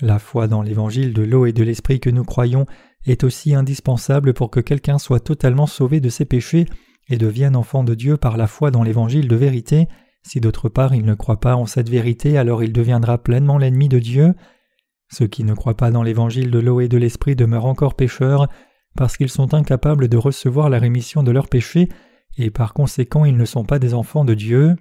La 0.00 0.18
foi 0.18 0.48
dans 0.48 0.62
l'évangile 0.62 1.12
de 1.12 1.22
l'eau 1.22 1.46
et 1.46 1.52
de 1.52 1.62
l'esprit 1.62 2.00
que 2.00 2.10
nous 2.10 2.24
croyons 2.24 2.66
est 3.06 3.22
aussi 3.22 3.54
indispensable 3.54 4.34
pour 4.34 4.50
que 4.50 4.60
quelqu'un 4.60 4.98
soit 4.98 5.20
totalement 5.20 5.66
sauvé 5.66 6.00
de 6.00 6.08
ses 6.08 6.24
péchés 6.24 6.66
et 7.08 7.16
devienne 7.16 7.54
enfant 7.54 7.84
de 7.84 7.94
Dieu 7.94 8.16
par 8.16 8.36
la 8.36 8.46
foi 8.46 8.70
dans 8.70 8.82
l'évangile 8.82 9.28
de 9.28 9.36
vérité. 9.36 9.86
Si 10.26 10.40
d'autre 10.40 10.68
part 10.68 10.94
il 10.94 11.04
ne 11.04 11.14
croit 11.14 11.38
pas 11.38 11.54
en 11.54 11.66
cette 11.66 11.90
vérité, 11.90 12.38
alors 12.38 12.64
il 12.64 12.72
deviendra 12.72 13.18
pleinement 13.18 13.58
l'ennemi 13.58 13.88
de 13.88 13.98
Dieu. 13.98 14.34
Ceux 15.12 15.26
qui 15.26 15.44
ne 15.44 15.54
croient 15.54 15.76
pas 15.76 15.90
dans 15.90 16.02
l'évangile 16.02 16.50
de 16.50 16.58
l'eau 16.58 16.80
et 16.80 16.88
de 16.88 16.96
l'esprit 16.96 17.36
demeurent 17.36 17.66
encore 17.66 17.94
pécheurs, 17.94 18.48
parce 18.96 19.16
qu'ils 19.16 19.28
sont 19.28 19.54
incapables 19.54 20.08
de 20.08 20.16
recevoir 20.16 20.70
la 20.70 20.78
rémission 20.78 21.22
de 21.22 21.30
leurs 21.30 21.48
péchés, 21.48 21.88
et 22.36 22.50
par 22.50 22.72
conséquent 22.72 23.24
ils 23.24 23.36
ne 23.36 23.44
sont 23.44 23.64
pas 23.64 23.78
des 23.78 23.94
enfants 23.94 24.24
de 24.24 24.34
Dieu. 24.34 24.74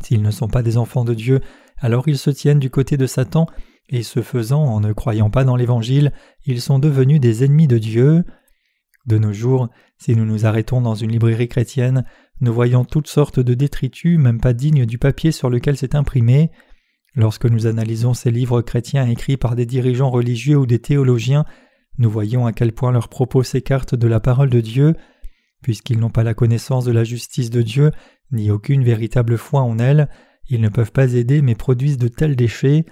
S'ils 0.00 0.22
ne 0.22 0.30
sont 0.30 0.48
pas 0.48 0.62
des 0.62 0.78
enfants 0.78 1.04
de 1.04 1.12
Dieu, 1.12 1.40
alors 1.78 2.08
ils 2.08 2.18
se 2.18 2.30
tiennent 2.30 2.60
du 2.60 2.70
côté 2.70 2.96
de 2.96 3.06
Satan, 3.06 3.46
et 3.92 4.02
ce 4.02 4.22
faisant, 4.22 4.64
en 4.64 4.80
ne 4.80 4.92
croyant 4.92 5.30
pas 5.30 5.44
dans 5.44 5.54
l'Évangile, 5.54 6.12
ils 6.46 6.62
sont 6.62 6.78
devenus 6.78 7.20
des 7.20 7.44
ennemis 7.44 7.68
de 7.68 7.78
Dieu. 7.78 8.24
De 9.06 9.18
nos 9.18 9.32
jours, 9.32 9.68
si 9.98 10.16
nous 10.16 10.24
nous 10.24 10.46
arrêtons 10.46 10.80
dans 10.80 10.94
une 10.94 11.12
librairie 11.12 11.48
chrétienne, 11.48 12.04
nous 12.40 12.54
voyons 12.54 12.84
toutes 12.84 13.06
sortes 13.06 13.38
de 13.38 13.52
détritus, 13.52 14.18
même 14.18 14.40
pas 14.40 14.54
dignes 14.54 14.86
du 14.86 14.96
papier 14.96 15.30
sur 15.30 15.50
lequel 15.50 15.76
c'est 15.76 15.94
imprimé. 15.94 16.50
Lorsque 17.14 17.44
nous 17.44 17.66
analysons 17.66 18.14
ces 18.14 18.30
livres 18.30 18.62
chrétiens 18.62 19.06
écrits 19.06 19.36
par 19.36 19.54
des 19.54 19.66
dirigeants 19.66 20.10
religieux 20.10 20.56
ou 20.56 20.66
des 20.66 20.78
théologiens, 20.78 21.44
nous 21.98 22.08
voyons 22.08 22.46
à 22.46 22.52
quel 22.52 22.72
point 22.72 22.92
leurs 22.92 23.08
propos 23.08 23.42
s'écartent 23.42 23.94
de 23.94 24.08
la 24.08 24.20
parole 24.20 24.48
de 24.48 24.60
Dieu, 24.60 24.94
puisqu'ils 25.62 25.98
n'ont 25.98 26.10
pas 26.10 26.24
la 26.24 26.32
connaissance 26.32 26.86
de 26.86 26.92
la 26.92 27.04
justice 27.04 27.50
de 27.50 27.60
Dieu, 27.60 27.90
ni 28.30 28.50
aucune 28.50 28.82
véritable 28.82 29.36
foi 29.36 29.60
en 29.60 29.78
elle, 29.78 30.08
ils 30.48 30.62
ne 30.62 30.70
peuvent 30.70 30.92
pas 30.92 31.12
aider 31.12 31.42
mais 31.42 31.54
produisent 31.54 31.98
de 31.98 32.08
tels 32.08 32.36
déchets. 32.36 32.86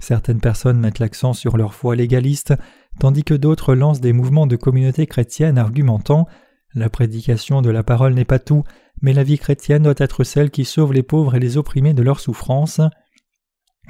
Certaines 0.00 0.40
personnes 0.40 0.80
mettent 0.80 0.98
l'accent 0.98 1.34
sur 1.34 1.56
leur 1.56 1.74
foi 1.74 1.94
légaliste, 1.94 2.54
tandis 2.98 3.22
que 3.22 3.34
d'autres 3.34 3.74
lancent 3.74 4.00
des 4.00 4.12
mouvements 4.12 4.46
de 4.46 4.56
communauté 4.56 5.06
chrétienne 5.06 5.58
argumentant 5.58 6.26
La 6.74 6.88
prédication 6.88 7.62
de 7.62 7.70
la 7.70 7.82
parole 7.82 8.14
n'est 8.14 8.24
pas 8.24 8.38
tout, 8.38 8.64
mais 9.02 9.12
la 9.12 9.24
vie 9.24 9.38
chrétienne 9.38 9.82
doit 9.82 9.94
être 9.96 10.24
celle 10.24 10.50
qui 10.50 10.64
sauve 10.64 10.92
les 10.92 11.02
pauvres 11.02 11.34
et 11.34 11.40
les 11.40 11.56
opprimés 11.56 11.94
de 11.94 12.02
leurs 12.02 12.20
souffrances. 12.20 12.80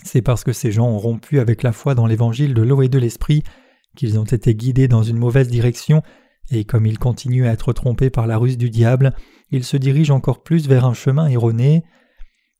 C'est 0.05 0.23
parce 0.23 0.45
que 0.45 0.53
ces 0.53 0.73
gens 0.73 0.89
ont 0.89 0.99
rompu 0.99 1.41
avec 1.41 1.63
la 1.63 1.73
foi 1.73 1.95
dans 1.95 2.07
l'évangile 2.07 2.55
de 2.55 2.63
l'eau 2.63 2.83
et 2.83 2.89
de 2.89 2.99
l'esprit 2.99 3.43
qu'ils 3.97 4.19
ont 4.19 4.25
été 4.25 4.55
guidés 4.55 4.89
dans 4.89 5.03
une 5.03 5.19
mauvaise 5.19 5.49
direction, 5.49 6.03
et 6.51 6.65
comme 6.65 6.87
ils 6.87 6.99
continuent 6.99 7.47
à 7.47 7.53
être 7.53 7.73
trompés 7.73 8.11
par 8.11 8.27
la 8.27 8.39
ruse 8.39 8.59
du 8.59 8.71
diable, 8.71 9.15
ils 9.51 9.65
se 9.65 9.77
dirigent 9.77 10.15
encore 10.15 10.43
plus 10.43 10.69
vers 10.69 10.85
un 10.85 10.95
chemin 10.95 11.27
erroné. 11.29 11.85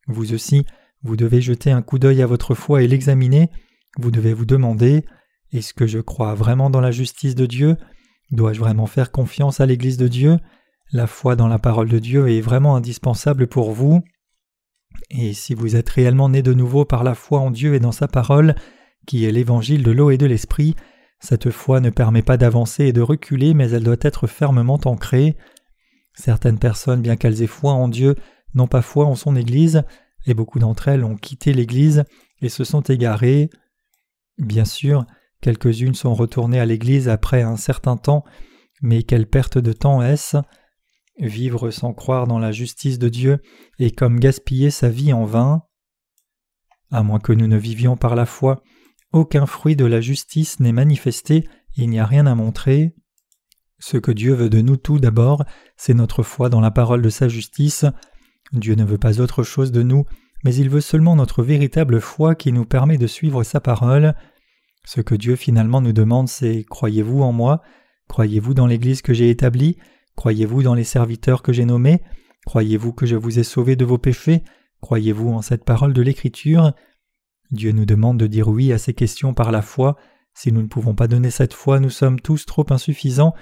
Vous 0.07 0.33
aussi, 0.33 0.65
vous 1.03 1.15
devez 1.15 1.41
jeter 1.41 1.71
un 1.71 1.81
coup 1.81 1.99
d'œil 1.99 2.21
à 2.21 2.27
votre 2.27 2.53
foi 2.53 2.83
et 2.83 2.87
l'examiner. 2.87 3.49
Vous 3.97 4.11
devez 4.11 4.33
vous 4.33 4.45
demander 4.45 5.05
Est-ce 5.51 5.73
que 5.73 5.87
je 5.87 5.99
crois 5.99 6.35
vraiment 6.35 6.69
dans 6.69 6.81
la 6.81 6.91
justice 6.91 7.35
de 7.35 7.45
Dieu? 7.45 7.77
Dois-je 8.31 8.59
vraiment 8.59 8.85
faire 8.85 9.11
confiance 9.11 9.59
à 9.59 9.65
l'Église 9.65 9.97
de 9.97 10.07
Dieu? 10.07 10.37
La 10.91 11.07
foi 11.07 11.35
dans 11.35 11.47
la 11.47 11.59
parole 11.59 11.89
de 11.89 11.99
Dieu 11.99 12.29
est 12.29 12.41
vraiment 12.41 12.75
indispensable 12.75 13.47
pour 13.47 13.71
vous. 13.71 14.01
Et 15.09 15.33
si 15.33 15.53
vous 15.55 15.75
êtes 15.75 15.89
réellement 15.89 16.29
né 16.29 16.41
de 16.41 16.53
nouveau 16.53 16.85
par 16.85 17.03
la 17.03 17.15
foi 17.15 17.39
en 17.39 17.49
Dieu 17.49 17.73
et 17.73 17.79
dans 17.79 17.91
sa 17.91 18.07
parole, 18.07 18.55
qui 19.07 19.25
est 19.25 19.31
l'évangile 19.31 19.83
de 19.83 19.91
l'eau 19.91 20.11
et 20.11 20.17
de 20.17 20.25
l'esprit, 20.25 20.75
cette 21.19 21.49
foi 21.49 21.79
ne 21.79 21.89
permet 21.89 22.21
pas 22.21 22.37
d'avancer 22.37 22.85
et 22.85 22.93
de 22.93 23.01
reculer, 23.01 23.53
mais 23.53 23.71
elle 23.71 23.83
doit 23.83 23.95
être 24.01 24.27
fermement 24.27 24.79
ancrée. 24.85 25.37
Certaines 26.13 26.59
personnes, 26.59 27.01
bien 27.01 27.15
qu'elles 27.15 27.41
aient 27.41 27.47
foi 27.47 27.73
en 27.73 27.87
Dieu, 27.87 28.15
n'ont 28.53 28.67
pas 28.67 28.81
foi 28.81 29.05
en 29.05 29.15
son 29.15 29.35
Église, 29.35 29.83
et 30.25 30.33
beaucoup 30.33 30.59
d'entre 30.59 30.87
elles 30.87 31.03
ont 31.03 31.15
quitté 31.15 31.53
l'Église 31.53 32.03
et 32.41 32.49
se 32.49 32.63
sont 32.63 32.81
égarées. 32.81 33.49
Bien 34.37 34.65
sûr, 34.65 35.05
quelques-unes 35.41 35.95
sont 35.95 36.13
retournées 36.13 36.59
à 36.59 36.65
l'Église 36.65 37.09
après 37.09 37.41
un 37.41 37.57
certain 37.57 37.97
temps, 37.97 38.23
mais 38.81 39.03
quelle 39.03 39.27
perte 39.27 39.57
de 39.57 39.73
temps 39.73 40.01
est-ce? 40.01 40.37
Vivre 41.19 41.69
sans 41.69 41.93
croire 41.93 42.25
dans 42.25 42.39
la 42.39 42.51
justice 42.51 42.97
de 42.97 43.09
Dieu 43.09 43.39
est 43.77 43.95
comme 43.95 44.19
gaspiller 44.19 44.71
sa 44.71 44.89
vie 44.89 45.13
en 45.13 45.25
vain? 45.25 45.63
À 46.89 47.03
moins 47.03 47.19
que 47.19 47.33
nous 47.33 47.47
ne 47.47 47.57
vivions 47.57 47.95
par 47.95 48.15
la 48.15 48.25
foi, 48.25 48.63
aucun 49.13 49.45
fruit 49.45 49.75
de 49.75 49.85
la 49.85 50.01
justice 50.01 50.59
n'est 50.59 50.71
manifesté, 50.71 51.47
il 51.75 51.89
n'y 51.89 51.99
a 51.99 52.05
rien 52.05 52.25
à 52.25 52.35
montrer. 52.35 52.95
Ce 53.79 53.97
que 53.97 54.11
Dieu 54.11 54.33
veut 54.33 54.49
de 54.49 54.61
nous 54.61 54.77
tout 54.77 54.99
d'abord, 54.99 55.43
c'est 55.75 55.93
notre 55.93 56.23
foi 56.23 56.49
dans 56.49 56.61
la 56.61 56.71
parole 56.71 57.01
de 57.01 57.09
sa 57.09 57.27
justice, 57.27 57.85
Dieu 58.53 58.75
ne 58.75 58.83
veut 58.83 58.97
pas 58.97 59.21
autre 59.21 59.43
chose 59.43 59.71
de 59.71 59.83
nous, 59.83 60.05
mais 60.43 60.53
il 60.55 60.69
veut 60.69 60.81
seulement 60.81 61.15
notre 61.15 61.43
véritable 61.43 62.01
foi 62.01 62.35
qui 62.35 62.51
nous 62.51 62.65
permet 62.65 62.97
de 62.97 63.07
suivre 63.07 63.43
sa 63.43 63.59
parole. 63.59 64.15
Ce 64.85 65.01
que 65.01 65.15
Dieu 65.15 65.35
finalement 65.35 65.81
nous 65.81 65.93
demande, 65.93 66.27
c'est 66.27 66.65
Croyez-vous 66.69 67.21
en 67.21 67.31
moi? 67.31 67.61
Croyez-vous 68.07 68.53
dans 68.53 68.67
l'Église 68.67 69.01
que 69.01 69.13
j'ai 69.13 69.29
établie? 69.29 69.77
Croyez-vous 70.15 70.63
dans 70.63 70.73
les 70.73 70.83
serviteurs 70.83 71.43
que 71.43 71.53
j'ai 71.53 71.65
nommés? 71.65 72.01
Croyez-vous 72.45 72.91
que 72.91 73.05
je 73.05 73.15
vous 73.15 73.39
ai 73.39 73.43
sauvé 73.43 73.75
de 73.75 73.85
vos 73.85 73.97
péchés? 73.97 74.43
Croyez-vous 74.81 75.29
en 75.29 75.41
cette 75.41 75.63
parole 75.63 75.93
de 75.93 76.01
l'Écriture? 76.01 76.73
Dieu 77.51 77.71
nous 77.71 77.85
demande 77.85 78.17
de 78.17 78.27
dire 78.27 78.47
oui 78.47 78.73
à 78.73 78.77
ces 78.77 78.93
questions 78.93 79.33
par 79.33 79.51
la 79.51 79.61
foi. 79.61 79.97
Si 80.33 80.51
nous 80.51 80.61
ne 80.61 80.67
pouvons 80.67 80.95
pas 80.95 81.07
donner 81.07 81.29
cette 81.29 81.53
foi, 81.53 81.79
nous 81.79 81.89
sommes 81.89 82.19
tous 82.19 82.45
trop 82.45 82.65
insuffisants, 82.69 83.33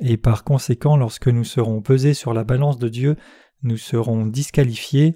et 0.00 0.16
par 0.16 0.44
conséquent, 0.44 0.96
lorsque 0.96 1.28
nous 1.28 1.44
serons 1.44 1.80
pesés 1.82 2.14
sur 2.14 2.32
la 2.32 2.44
balance 2.44 2.78
de 2.78 2.88
Dieu, 2.88 3.16
nous 3.62 3.76
serons 3.76 4.26
disqualifiés. 4.26 5.14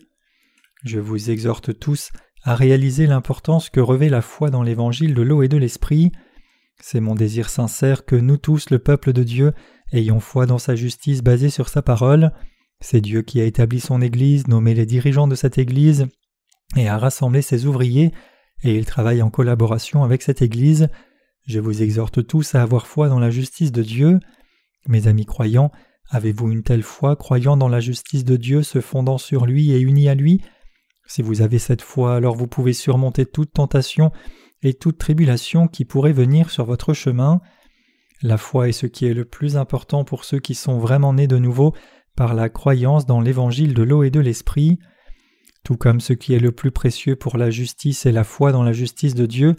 Je 0.84 0.98
vous 0.98 1.30
exhorte 1.30 1.78
tous 1.78 2.10
à 2.42 2.54
réaliser 2.54 3.06
l'importance 3.06 3.70
que 3.70 3.80
revêt 3.80 4.08
la 4.08 4.22
foi 4.22 4.50
dans 4.50 4.62
l'évangile 4.62 5.14
de 5.14 5.22
l'eau 5.22 5.42
et 5.42 5.48
de 5.48 5.56
l'esprit. 5.56 6.10
C'est 6.80 7.00
mon 7.00 7.14
désir 7.14 7.50
sincère 7.50 8.04
que 8.04 8.16
nous 8.16 8.38
tous, 8.38 8.70
le 8.70 8.78
peuple 8.78 9.12
de 9.12 9.22
Dieu, 9.22 9.52
ayons 9.92 10.20
foi 10.20 10.46
dans 10.46 10.58
sa 10.58 10.74
justice 10.74 11.22
basée 11.22 11.50
sur 11.50 11.68
sa 11.68 11.82
parole. 11.82 12.32
C'est 12.80 13.02
Dieu 13.02 13.20
qui 13.22 13.40
a 13.40 13.44
établi 13.44 13.80
son 13.80 14.00
Église, 14.00 14.48
nommé 14.48 14.72
les 14.72 14.86
dirigeants 14.86 15.28
de 15.28 15.34
cette 15.34 15.58
Église, 15.58 16.06
et 16.76 16.88
a 16.88 16.96
rassemblé 16.96 17.42
ses 17.42 17.66
ouvriers, 17.66 18.12
et 18.62 18.74
il 18.76 18.86
travaille 18.86 19.20
en 19.20 19.30
collaboration 19.30 20.02
avec 20.02 20.22
cette 20.22 20.40
Église. 20.40 20.88
Je 21.46 21.60
vous 21.60 21.82
exhorte 21.82 22.26
tous 22.26 22.54
à 22.54 22.62
avoir 22.62 22.86
foi 22.86 23.08
dans 23.08 23.18
la 23.18 23.30
justice 23.30 23.72
de 23.72 23.82
Dieu. 23.82 24.18
Mes 24.88 25.06
amis 25.06 25.26
croyants, 25.26 25.70
Avez-vous 26.12 26.50
une 26.50 26.64
telle 26.64 26.82
foi 26.82 27.14
croyant 27.14 27.56
dans 27.56 27.68
la 27.68 27.78
justice 27.78 28.24
de 28.24 28.36
Dieu 28.36 28.64
se 28.64 28.80
fondant 28.80 29.16
sur 29.16 29.46
lui 29.46 29.70
et 29.70 29.78
unie 29.78 30.08
à 30.08 30.16
lui? 30.16 30.40
Si 31.06 31.22
vous 31.22 31.40
avez 31.40 31.60
cette 31.60 31.82
foi, 31.82 32.16
alors 32.16 32.34
vous 32.34 32.48
pouvez 32.48 32.72
surmonter 32.72 33.26
toute 33.26 33.52
tentation 33.52 34.10
et 34.62 34.74
toute 34.74 34.98
tribulation 34.98 35.68
qui 35.68 35.84
pourrait 35.84 36.12
venir 36.12 36.50
sur 36.50 36.64
votre 36.64 36.94
chemin. 36.94 37.40
La 38.22 38.38
foi 38.38 38.68
est 38.68 38.72
ce 38.72 38.86
qui 38.86 39.06
est 39.06 39.14
le 39.14 39.24
plus 39.24 39.56
important 39.56 40.04
pour 40.04 40.24
ceux 40.24 40.40
qui 40.40 40.56
sont 40.56 40.78
vraiment 40.78 41.12
nés 41.12 41.28
de 41.28 41.38
nouveau 41.38 41.74
par 42.16 42.34
la 42.34 42.48
croyance 42.48 43.06
dans 43.06 43.20
l'évangile 43.20 43.72
de 43.72 43.84
l'eau 43.84 44.02
et 44.02 44.10
de 44.10 44.20
l'esprit. 44.20 44.80
Tout 45.62 45.76
comme 45.76 46.00
ce 46.00 46.12
qui 46.12 46.34
est 46.34 46.40
le 46.40 46.50
plus 46.50 46.72
précieux 46.72 47.14
pour 47.14 47.36
la 47.36 47.50
justice 47.50 48.04
est 48.04 48.12
la 48.12 48.24
foi 48.24 48.50
dans 48.50 48.64
la 48.64 48.72
justice 48.72 49.14
de 49.14 49.26
Dieu, 49.26 49.54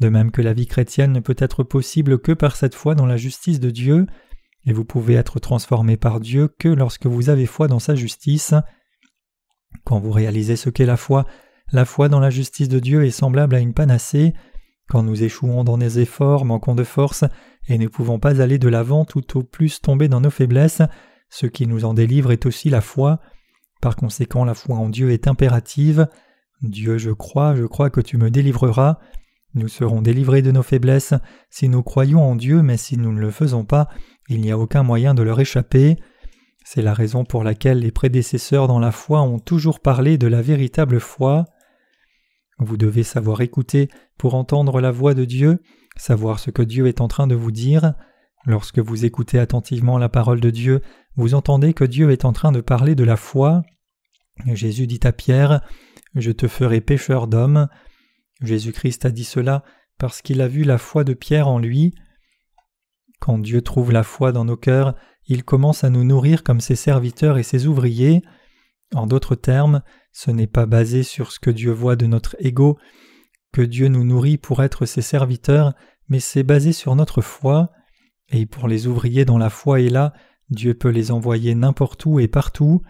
de 0.00 0.08
même 0.08 0.32
que 0.32 0.42
la 0.42 0.52
vie 0.52 0.66
chrétienne 0.66 1.12
ne 1.12 1.20
peut 1.20 1.36
être 1.38 1.62
possible 1.62 2.18
que 2.18 2.32
par 2.32 2.56
cette 2.56 2.74
foi 2.74 2.96
dans 2.96 3.06
la 3.06 3.16
justice 3.16 3.60
de 3.60 3.70
Dieu 3.70 4.06
et 4.64 4.72
vous 4.72 4.84
pouvez 4.84 5.14
être 5.14 5.40
transformé 5.40 5.96
par 5.96 6.20
Dieu 6.20 6.48
que 6.58 6.68
lorsque 6.68 7.06
vous 7.06 7.30
avez 7.30 7.46
foi 7.46 7.68
dans 7.68 7.78
sa 7.78 7.94
justice. 7.94 8.54
Quand 9.84 9.98
vous 9.98 10.12
réalisez 10.12 10.56
ce 10.56 10.70
qu'est 10.70 10.86
la 10.86 10.96
foi, 10.96 11.26
la 11.72 11.84
foi 11.84 12.08
dans 12.08 12.20
la 12.20 12.30
justice 12.30 12.68
de 12.68 12.78
Dieu 12.78 13.04
est 13.04 13.10
semblable 13.10 13.54
à 13.54 13.60
une 13.60 13.74
panacée. 13.74 14.34
Quand 14.88 15.02
nous 15.02 15.22
échouons 15.22 15.64
dans 15.64 15.78
nos 15.78 15.88
efforts, 15.88 16.44
manquons 16.44 16.74
de 16.74 16.84
force, 16.84 17.24
et 17.68 17.78
ne 17.78 17.88
pouvons 17.88 18.18
pas 18.18 18.40
aller 18.42 18.58
de 18.58 18.68
l'avant 18.68 19.04
tout 19.04 19.38
au 19.38 19.42
plus 19.42 19.80
tomber 19.80 20.08
dans 20.08 20.20
nos 20.20 20.30
faiblesses, 20.30 20.82
ce 21.30 21.46
qui 21.46 21.66
nous 21.66 21.84
en 21.84 21.94
délivre 21.94 22.30
est 22.30 22.46
aussi 22.46 22.68
la 22.68 22.82
foi. 22.82 23.20
Par 23.80 23.96
conséquent, 23.96 24.44
la 24.44 24.54
foi 24.54 24.76
en 24.76 24.88
Dieu 24.88 25.10
est 25.10 25.26
impérative. 25.26 26.08
Dieu, 26.60 26.98
je 26.98 27.10
crois, 27.10 27.56
je 27.56 27.64
crois 27.64 27.90
que 27.90 28.00
tu 28.00 28.18
me 28.18 28.30
délivreras. 28.30 28.98
Nous 29.54 29.68
serons 29.68 30.02
délivrés 30.02 30.42
de 30.42 30.52
nos 30.52 30.62
faiblesses 30.62 31.14
si 31.50 31.68
nous 31.68 31.82
croyons 31.82 32.22
en 32.22 32.36
Dieu, 32.36 32.62
mais 32.62 32.76
si 32.76 32.96
nous 32.96 33.12
ne 33.12 33.20
le 33.20 33.30
faisons 33.30 33.64
pas, 33.64 33.88
il 34.28 34.40
n'y 34.40 34.50
a 34.50 34.58
aucun 34.58 34.82
moyen 34.82 35.14
de 35.14 35.22
leur 35.22 35.40
échapper. 35.40 35.96
C'est 36.64 36.82
la 36.82 36.94
raison 36.94 37.24
pour 37.24 37.44
laquelle 37.44 37.80
les 37.80 37.90
prédécesseurs 37.90 38.68
dans 38.68 38.78
la 38.78 38.92
foi 38.92 39.22
ont 39.22 39.38
toujours 39.38 39.80
parlé 39.80 40.18
de 40.18 40.26
la 40.26 40.42
véritable 40.42 41.00
foi. 41.00 41.44
Vous 42.58 42.76
devez 42.76 43.02
savoir 43.02 43.40
écouter 43.40 43.88
pour 44.16 44.34
entendre 44.34 44.80
la 44.80 44.92
voix 44.92 45.14
de 45.14 45.24
Dieu, 45.24 45.60
savoir 45.96 46.38
ce 46.38 46.50
que 46.50 46.62
Dieu 46.62 46.86
est 46.86 47.00
en 47.00 47.08
train 47.08 47.26
de 47.26 47.34
vous 47.34 47.50
dire. 47.50 47.94
Lorsque 48.46 48.78
vous 48.78 49.04
écoutez 49.04 49.38
attentivement 49.38 49.98
la 49.98 50.08
parole 50.08 50.40
de 50.40 50.50
Dieu, 50.50 50.80
vous 51.16 51.34
entendez 51.34 51.74
que 51.74 51.84
Dieu 51.84 52.10
est 52.10 52.24
en 52.24 52.32
train 52.32 52.52
de 52.52 52.60
parler 52.60 52.94
de 52.94 53.04
la 53.04 53.16
foi. 53.16 53.62
Jésus 54.46 54.86
dit 54.86 55.00
à 55.02 55.12
Pierre 55.12 55.60
Je 56.14 56.30
te 56.30 56.48
ferai 56.48 56.80
pécheur 56.80 57.26
d'hommes. 57.26 57.68
Jésus-Christ 58.40 59.04
a 59.04 59.10
dit 59.10 59.24
cela 59.24 59.62
parce 59.98 60.22
qu'il 60.22 60.40
a 60.40 60.48
vu 60.48 60.64
la 60.64 60.78
foi 60.78 61.04
de 61.04 61.14
Pierre 61.14 61.48
en 61.48 61.58
lui. 61.58 61.94
Quand 63.22 63.38
Dieu 63.38 63.62
trouve 63.62 63.92
la 63.92 64.02
foi 64.02 64.32
dans 64.32 64.44
nos 64.44 64.56
cœurs, 64.56 64.96
il 65.28 65.44
commence 65.44 65.84
à 65.84 65.90
nous 65.90 66.02
nourrir 66.02 66.42
comme 66.42 66.60
ses 66.60 66.74
serviteurs 66.74 67.38
et 67.38 67.44
ses 67.44 67.68
ouvriers. 67.68 68.20
En 68.96 69.06
d'autres 69.06 69.36
termes, 69.36 69.82
ce 70.10 70.32
n'est 70.32 70.48
pas 70.48 70.66
basé 70.66 71.04
sur 71.04 71.30
ce 71.30 71.38
que 71.38 71.50
Dieu 71.50 71.70
voit 71.70 71.94
de 71.94 72.06
notre 72.06 72.34
ego, 72.40 72.80
que 73.52 73.62
Dieu 73.62 73.86
nous 73.86 74.02
nourrit 74.02 74.38
pour 74.38 74.60
être 74.60 74.86
ses 74.86 75.02
serviteurs, 75.02 75.72
mais 76.08 76.18
c'est 76.18 76.42
basé 76.42 76.72
sur 76.72 76.96
notre 76.96 77.20
foi. 77.20 77.70
Et 78.28 78.44
pour 78.44 78.66
les 78.66 78.88
ouvriers 78.88 79.24
dont 79.24 79.38
la 79.38 79.50
foi 79.50 79.80
est 79.80 79.88
là, 79.88 80.12
Dieu 80.50 80.74
peut 80.74 80.88
les 80.88 81.12
envoyer 81.12 81.54
n'importe 81.54 82.04
où 82.06 82.18
et 82.18 82.26
partout. 82.26 82.82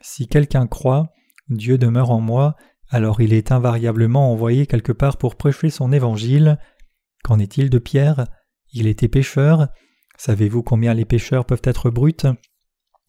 Si 0.00 0.28
quelqu'un 0.28 0.68
croit, 0.68 1.08
Dieu 1.48 1.78
demeure 1.78 2.12
en 2.12 2.20
moi, 2.20 2.54
alors 2.90 3.20
il 3.20 3.32
est 3.32 3.50
invariablement 3.50 4.30
envoyé 4.30 4.68
quelque 4.68 4.92
part 4.92 5.16
pour 5.16 5.34
prêcher 5.34 5.70
son 5.70 5.90
évangile. 5.90 6.60
Qu'en 7.24 7.40
est-il 7.40 7.70
de 7.70 7.78
Pierre? 7.78 8.26
Il 8.74 8.88
était 8.88 9.08
pécheur. 9.08 9.68
Savez-vous 10.18 10.64
combien 10.64 10.94
les 10.94 11.04
pécheurs 11.04 11.46
peuvent 11.46 11.62
être 11.64 11.90
bruts? 11.90 12.26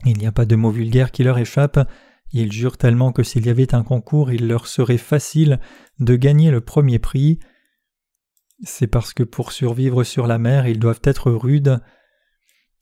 Il 0.05 0.17
n'y 0.17 0.27
a 0.27 0.31
pas 0.31 0.45
de 0.45 0.55
mots 0.55 0.69
vulgaires 0.69 1.11
qui 1.11 1.23
leur 1.23 1.39
échappent. 1.39 1.89
Ils 2.31 2.51
jurent 2.51 2.77
tellement 2.77 3.11
que 3.11 3.23
s'il 3.23 3.47
y 3.47 3.49
avait 3.49 3.73
un 3.73 3.83
concours, 3.83 4.31
il 4.31 4.47
leur 4.47 4.67
serait 4.67 4.99
facile 4.99 5.59
de 5.99 6.15
gagner 6.15 6.51
le 6.51 6.61
premier 6.61 6.99
prix. 6.99 7.39
C'est 8.63 8.87
parce 8.87 9.13
que 9.13 9.23
pour 9.23 9.51
survivre 9.51 10.03
sur 10.03 10.27
la 10.27 10.37
mer, 10.37 10.67
ils 10.67 10.79
doivent 10.79 11.01
être 11.03 11.31
rudes. 11.31 11.79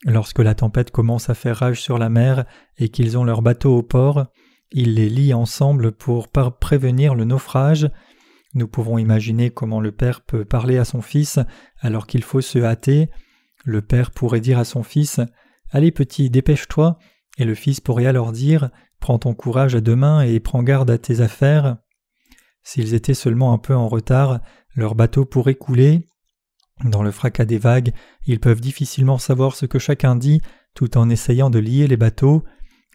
Lorsque 0.06 0.40
la 0.40 0.54
tempête 0.54 0.92
commence 0.92 1.30
à 1.30 1.36
faire 1.36 1.58
rage 1.58 1.82
sur 1.82 1.98
la 1.98 2.10
mer 2.10 2.46
et 2.78 2.90
qu'ils 2.90 3.18
ont 3.18 3.24
leur 3.24 3.42
bateau 3.42 3.78
au 3.78 3.84
port, 3.84 4.26
ils 4.72 4.96
les 4.96 5.10
lient 5.10 5.34
ensemble 5.34 5.94
pour 5.94 6.28
prévenir 6.28 7.16
le 7.16 7.24
naufrage. 7.24 7.90
Nous 8.54 8.68
pouvons 8.68 8.98
imaginer 8.98 9.50
comment 9.50 9.80
le 9.80 9.92
père 9.92 10.22
peut 10.22 10.46
parler 10.46 10.78
à 10.78 10.86
son 10.86 11.02
fils 11.02 11.40
alors 11.80 12.08
qu'il 12.08 12.24
faut 12.24 12.42
se 12.42 12.60
hâter. 12.60 13.10
Le 13.66 13.82
père 13.82 14.12
pourrait 14.12 14.42
dire 14.42 14.60
à 14.60 14.66
son 14.66 14.84
fils 14.84 15.20
Allez 15.72 15.92
petit, 15.92 16.30
dépêche-toi, 16.30 17.00
et 17.38 17.46
le 17.46 17.56
fils 17.56 17.82
pourrait 17.82 18.06
alors 18.06 18.32
dire 18.32 18.70
Prends 19.00 19.20
ton 19.20 19.34
courage 19.34 19.76
à 19.76 19.82
deux 19.82 19.96
mains 19.96 20.22
et 20.22 20.40
prends 20.40 20.64
garde 20.64 20.92
à 20.92 20.98
tes 20.98 21.22
affaires. 21.22 21.78
S'ils 22.64 22.94
étaient 22.94 23.14
seulement 23.14 23.54
un 23.54 23.58
peu 23.58 23.76
en 23.76 23.88
retard, 23.88 24.40
leur 24.76 24.96
bateau 24.96 25.26
pourrait 25.26 25.56
couler. 25.56 26.08
Dans 26.86 27.04
le 27.04 27.12
fracas 27.12 27.46
des 27.46 27.58
vagues, 27.58 27.92
ils 28.26 28.40
peuvent 28.40 28.62
difficilement 28.62 29.18
savoir 29.18 29.56
ce 29.56 29.66
que 29.66 29.80
chacun 29.80 30.16
dit 30.16 30.42
tout 30.74 30.98
en 30.98 31.10
essayant 31.10 31.50
de 31.50 31.60
lier 31.60 31.88
les 31.88 31.98
bateaux. 31.98 32.44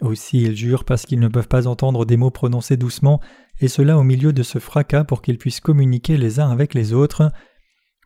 Aussi 0.00 0.42
ils 0.42 0.56
jurent 0.56 0.84
parce 0.84 1.06
qu'ils 1.06 1.20
ne 1.20 1.28
peuvent 1.28 1.48
pas 1.48 1.66
entendre 1.66 2.04
des 2.04 2.16
mots 2.16 2.30
prononcés 2.30 2.76
doucement, 2.76 3.20
et 3.60 3.68
cela 3.68 3.98
au 3.98 4.04
milieu 4.04 4.32
de 4.32 4.42
ce 4.42 4.58
fracas 4.58 5.04
pour 5.04 5.22
qu'ils 5.22 5.38
puissent 5.38 5.60
communiquer 5.60 6.16
les 6.16 6.38
uns 6.38 6.50
avec 6.50 6.74
les 6.74 6.92
autres. 6.92 7.32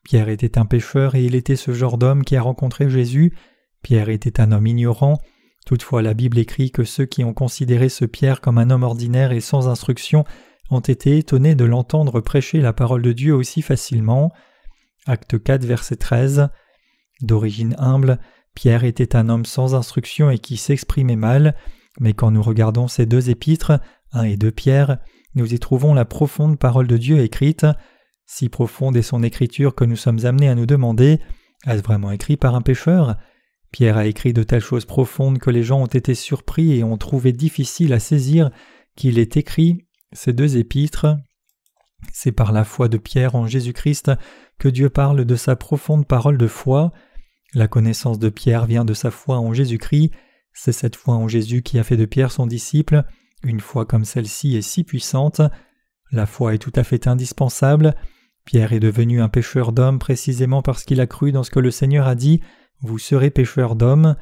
Pierre 0.05 0.29
était 0.29 0.59
un 0.59 0.65
pécheur 0.65 1.15
et 1.15 1.25
il 1.25 1.35
était 1.35 1.57
ce 1.57 1.73
genre 1.73 1.99
d'homme 1.99 2.25
qui 2.25 2.37
a 2.37 2.43
rencontré 2.43 2.89
Jésus. 2.89 3.35
Pierre 3.83 4.09
était 4.09 4.41
un 4.41 4.53
homme 4.53 4.67
ignorant. 4.67 5.19
Toutefois 5.67 6.03
la 6.03 6.15
Bible 6.15 6.39
écrit 6.39 6.71
que 6.71 6.85
ceux 6.85 7.05
qui 7.05 7.23
ont 7.23 7.35
considéré 7.35 7.89
ce 7.89 8.05
Pierre 8.05 8.41
comme 8.41 8.59
un 8.59 8.71
homme 8.71 8.83
ordinaire 8.83 9.33
et 9.33 9.41
sans 9.41 9.69
instruction 9.69 10.25
ont 10.71 10.81
été 10.81 11.19
étonnés 11.19 11.55
de 11.55 11.65
l'entendre 11.65 12.21
prêcher 12.21 12.61
la 12.61 12.73
parole 12.73 13.03
de 13.03 13.13
Dieu 13.13 13.35
aussi 13.35 13.63
facilement. 13.63 14.33
Acte 15.07 15.41
4 15.41 15.65
verset 15.65 15.97
13 15.97 16.49
D'origine 17.21 17.77
humble, 17.79 18.19
Pierre 18.55 18.85
était 18.85 19.15
un 19.15 19.29
homme 19.29 19.45
sans 19.45 19.75
instruction 19.75 20.31
et 20.31 20.39
qui 20.39 20.57
s'exprimait 20.57 21.17
mal, 21.17 21.55
mais 22.01 22.15
quand 22.15 22.31
nous 22.31 22.43
regardons 22.43 22.89
ces 22.89 23.07
deux 23.07 23.31
épîtres, 23.31 23.81
1 24.13 24.25
et 24.25 24.37
2 24.37 24.51
Pierre, 24.51 24.99
nous 25.35 25.53
y 25.53 25.59
trouvons 25.59 25.95
la 25.95 26.05
profonde 26.05 26.59
parole 26.59 26.87
de 26.87 26.97
Dieu 26.97 27.21
écrite. 27.21 27.67
Si 28.27 28.49
profonde 28.49 28.97
est 28.97 29.03
son 29.03 29.23
écriture 29.23 29.75
que 29.75 29.85
nous 29.85 29.97
sommes 29.97 30.25
amenés 30.25 30.49
à 30.49 30.55
nous 30.55 30.67
demander 30.67 31.21
est-ce 31.67 31.83
vraiment 31.83 32.11
écrit 32.11 32.37
par 32.37 32.55
un 32.55 32.63
pécheur? 32.63 33.17
Pierre 33.71 33.97
a 33.97 34.07
écrit 34.07 34.33
de 34.33 34.43
telles 34.43 34.61
choses 34.61 34.85
profondes 34.85 35.39
que 35.39 35.51
les 35.51 35.63
gens 35.63 35.81
ont 35.81 35.87
été 35.87 36.15
surpris 36.15 36.73
et 36.73 36.85
ont 36.85 36.99
trouvé 36.99 37.33
difficile 37.33 37.93
à 37.93 38.01
saisir 38.01 38.51
qu'il 38.97 39.19
est 39.19 39.37
écrit 39.37 39.87
ces 40.13 40.33
deux 40.33 40.57
épîtres. 40.57 41.17
C'est 42.13 42.33
par 42.33 42.53
la 42.53 42.65
foi 42.65 42.89
de 42.89 42.99
Pierre 42.99 43.37
en 43.37 43.47
Jésus-Christ 43.47 44.11
que 44.59 44.69
Dieu 44.69 44.91
parle 44.91 45.25
de 45.25 45.37
sa 45.37 45.57
profonde 45.57 46.07
parole 46.07 46.37
de 46.37 46.49
foi. 46.49 46.93
La 47.55 47.69
connaissance 47.69 48.19
de 48.19 48.29
Pierre 48.29 48.67
vient 48.67 48.85
de 48.85 48.95
sa 48.95 49.11
foi 49.11 49.39
en 49.39 49.55
Jésus-Christ. 49.55 50.11
C'est 50.53 50.73
cette 50.73 50.97
foi 50.97 51.15
en 51.15 51.29
Jésus 51.29 51.63
qui 51.63 51.79
a 51.79 51.85
fait 51.85 51.97
de 51.97 52.05
Pierre 52.05 52.33
son 52.33 52.47
disciple. 52.47 53.05
Une 53.43 53.61
foi 53.61 53.87
comme 53.87 54.05
celle-ci 54.05 54.57
est 54.57 54.63
si 54.63 54.85
puissante. 54.85 55.41
La 56.11 56.27
foi 56.27 56.55
est 56.55 56.59
tout 56.59 56.73
à 56.77 56.85
fait 56.85 57.07
indispensable. 57.07 57.95
Pierre 58.45 58.73
est 58.73 58.81
devenu 58.81 59.21
un 59.21 59.29
pécheur 59.29 59.73
d'hommes 59.73 59.99
précisément 59.99 60.63
parce 60.63 60.85
qu'il 60.85 61.01
a 61.01 61.07
cru 61.07 61.33
dans 61.33 61.43
ce 61.43 61.51
que 61.51 61.61
le 61.61 61.71
Seigneur 61.71 62.07
a 62.07 62.15
dit 62.15 62.41
Vous 62.81 62.99
serez 62.99 63.31
pécheur 63.31 63.77
d'hommes. 63.77 64.17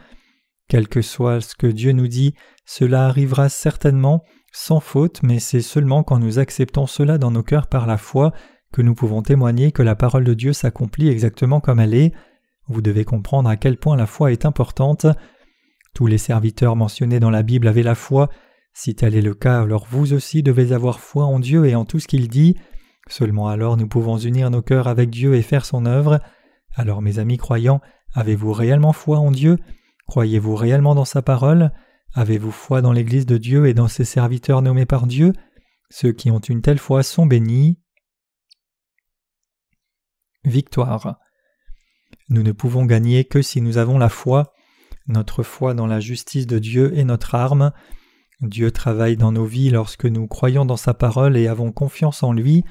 Quel 0.68 0.88
que 0.88 1.02
soit 1.02 1.40
ce 1.40 1.56
que 1.56 1.66
Dieu 1.66 1.92
nous 1.92 2.06
dit, 2.06 2.34
cela 2.64 3.06
arrivera 3.06 3.48
certainement, 3.48 4.22
sans 4.52 4.78
faute, 4.78 5.20
mais 5.24 5.40
c'est 5.40 5.62
seulement 5.62 6.04
quand 6.04 6.20
nous 6.20 6.38
acceptons 6.38 6.86
cela 6.86 7.18
dans 7.18 7.32
nos 7.32 7.42
cœurs 7.42 7.66
par 7.66 7.86
la 7.86 7.96
foi 7.96 8.32
que 8.72 8.82
nous 8.82 8.94
pouvons 8.94 9.22
témoigner 9.22 9.72
que 9.72 9.82
la 9.82 9.96
parole 9.96 10.22
de 10.22 10.34
Dieu 10.34 10.52
s'accomplit 10.52 11.08
exactement 11.08 11.58
comme 11.58 11.80
elle 11.80 11.94
est. 11.94 12.12
Vous 12.68 12.82
devez 12.82 13.04
comprendre 13.04 13.48
à 13.48 13.56
quel 13.56 13.78
point 13.78 13.96
la 13.96 14.06
foi 14.06 14.30
est 14.30 14.44
importante. 14.44 15.06
Tous 15.94 16.06
les 16.06 16.18
serviteurs 16.18 16.76
mentionnés 16.76 17.20
dans 17.20 17.30
la 17.30 17.42
Bible 17.42 17.68
avaient 17.68 17.82
la 17.82 17.94
foi. 17.94 18.28
Si 18.72 18.94
tel 18.94 19.14
est 19.14 19.22
le 19.22 19.34
cas, 19.34 19.60
alors 19.60 19.86
vous 19.90 20.12
aussi 20.12 20.42
devez 20.42 20.72
avoir 20.72 21.00
foi 21.00 21.24
en 21.24 21.40
Dieu 21.40 21.66
et 21.66 21.74
en 21.74 21.84
tout 21.84 21.98
ce 21.98 22.08
qu'il 22.08 22.28
dit. 22.28 22.56
Seulement 23.08 23.48
alors 23.48 23.76
nous 23.76 23.88
pouvons 23.88 24.16
unir 24.18 24.50
nos 24.50 24.62
cœurs 24.62 24.86
avec 24.86 25.10
Dieu 25.10 25.34
et 25.34 25.42
faire 25.42 25.64
son 25.64 25.86
œuvre. 25.86 26.20
Alors 26.74 27.02
mes 27.02 27.18
amis 27.18 27.36
croyants, 27.36 27.80
avez-vous 28.14 28.52
réellement 28.52 28.92
foi 28.92 29.18
en 29.18 29.30
Dieu? 29.30 29.58
Croyez-vous 30.06 30.54
réellement 30.54 30.94
dans 30.94 31.04
sa 31.04 31.22
parole? 31.22 31.72
Avez-vous 32.14 32.52
foi 32.52 32.82
dans 32.82 32.92
l'Église 32.92 33.26
de 33.26 33.36
Dieu 33.36 33.66
et 33.66 33.74
dans 33.74 33.88
ses 33.88 34.04
serviteurs 34.04 34.62
nommés 34.62 34.86
par 34.86 35.06
Dieu? 35.06 35.32
Ceux 35.90 36.12
qui 36.12 36.30
ont 36.30 36.38
une 36.38 36.62
telle 36.62 36.78
foi 36.78 37.02
sont 37.02 37.26
bénis. 37.26 37.78
Victoire. 40.44 41.18
Nous 42.28 42.42
ne 42.42 42.52
pouvons 42.52 42.84
gagner 42.84 43.24
que 43.24 43.42
si 43.42 43.60
nous 43.60 43.76
avons 43.78 43.98
la 43.98 44.08
foi. 44.08 44.52
Notre 45.06 45.42
foi 45.42 45.74
dans 45.74 45.86
la 45.86 46.00
justice 46.00 46.46
de 46.46 46.58
Dieu 46.58 46.96
est 46.96 47.04
notre 47.04 47.34
arme. 47.34 47.72
Dieu 48.40 48.70
travaille 48.70 49.16
dans 49.16 49.32
nos 49.32 49.44
vies 49.44 49.70
lorsque 49.70 50.06
nous 50.06 50.26
croyons 50.26 50.64
dans 50.64 50.76
sa 50.76 50.94
parole 50.94 51.36
et 51.36 51.46
avons 51.46 51.72
confiance 51.72 52.22
en 52.22 52.32
lui. 52.32 52.64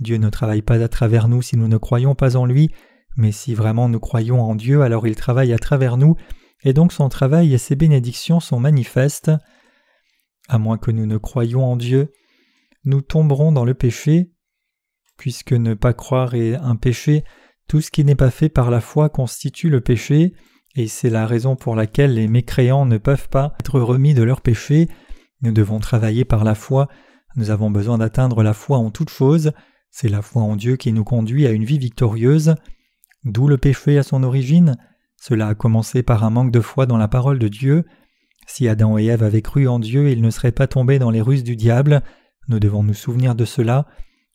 Dieu 0.00 0.16
ne 0.16 0.30
travaille 0.30 0.62
pas 0.62 0.82
à 0.82 0.88
travers 0.88 1.28
nous 1.28 1.42
si 1.42 1.56
nous 1.56 1.68
ne 1.68 1.76
croyons 1.76 2.14
pas 2.14 2.36
en 2.36 2.46
lui, 2.46 2.70
mais 3.16 3.32
si 3.32 3.54
vraiment 3.54 3.88
nous 3.88 3.98
croyons 3.98 4.40
en 4.40 4.54
Dieu, 4.54 4.82
alors 4.82 5.06
il 5.06 5.16
travaille 5.16 5.52
à 5.52 5.58
travers 5.58 5.96
nous, 5.96 6.14
et 6.62 6.72
donc 6.72 6.92
son 6.92 7.08
travail 7.08 7.52
et 7.52 7.58
ses 7.58 7.74
bénédictions 7.74 8.40
sont 8.40 8.60
manifestes. 8.60 9.30
À 10.48 10.58
moins 10.58 10.78
que 10.78 10.90
nous 10.90 11.06
ne 11.06 11.18
croyions 11.18 11.64
en 11.64 11.76
Dieu, 11.76 12.12
nous 12.84 13.00
tomberons 13.00 13.52
dans 13.52 13.64
le 13.64 13.74
péché. 13.74 14.32
Puisque 15.16 15.52
ne 15.52 15.74
pas 15.74 15.94
croire 15.94 16.34
est 16.34 16.54
un 16.54 16.76
péché, 16.76 17.24
tout 17.66 17.80
ce 17.80 17.90
qui 17.90 18.04
n'est 18.04 18.14
pas 18.14 18.30
fait 18.30 18.48
par 18.48 18.70
la 18.70 18.80
foi 18.80 19.08
constitue 19.08 19.68
le 19.68 19.80
péché, 19.80 20.32
et 20.78 20.86
c'est 20.86 21.10
la 21.10 21.26
raison 21.26 21.56
pour 21.56 21.74
laquelle 21.74 22.14
les 22.14 22.28
mécréants 22.28 22.86
ne 22.86 22.98
peuvent 22.98 23.28
pas 23.28 23.52
être 23.58 23.80
remis 23.80 24.14
de 24.14 24.22
leur 24.22 24.40
péché. 24.40 24.88
Nous 25.42 25.50
devons 25.50 25.80
travailler 25.80 26.24
par 26.24 26.44
la 26.44 26.54
foi, 26.54 26.88
nous 27.34 27.50
avons 27.50 27.68
besoin 27.68 27.98
d'atteindre 27.98 28.44
la 28.44 28.54
foi 28.54 28.78
en 28.78 28.90
toutes 28.90 29.10
choses, 29.10 29.50
c'est 29.90 30.08
la 30.08 30.22
foi 30.22 30.42
en 30.42 30.54
Dieu 30.54 30.76
qui 30.76 30.92
nous 30.92 31.02
conduit 31.02 31.46
à 31.46 31.50
une 31.50 31.64
vie 31.64 31.78
victorieuse. 31.78 32.54
D'où 33.24 33.48
le 33.48 33.58
péché 33.58 33.98
à 33.98 34.04
son 34.04 34.22
origine 34.22 34.76
Cela 35.16 35.48
a 35.48 35.54
commencé 35.56 36.04
par 36.04 36.22
un 36.22 36.30
manque 36.30 36.52
de 36.52 36.60
foi 36.60 36.86
dans 36.86 36.96
la 36.96 37.08
parole 37.08 37.40
de 37.40 37.48
Dieu. 37.48 37.84
Si 38.46 38.68
Adam 38.68 38.98
et 38.98 39.06
Ève 39.06 39.24
avaient 39.24 39.42
cru 39.42 39.66
en 39.66 39.80
Dieu, 39.80 40.10
ils 40.10 40.22
ne 40.22 40.30
seraient 40.30 40.52
pas 40.52 40.68
tombés 40.68 41.00
dans 41.00 41.10
les 41.10 41.20
ruses 41.20 41.42
du 41.42 41.56
diable. 41.56 42.02
Nous 42.46 42.60
devons 42.60 42.84
nous 42.84 42.94
souvenir 42.94 43.34
de 43.34 43.44
cela. 43.44 43.86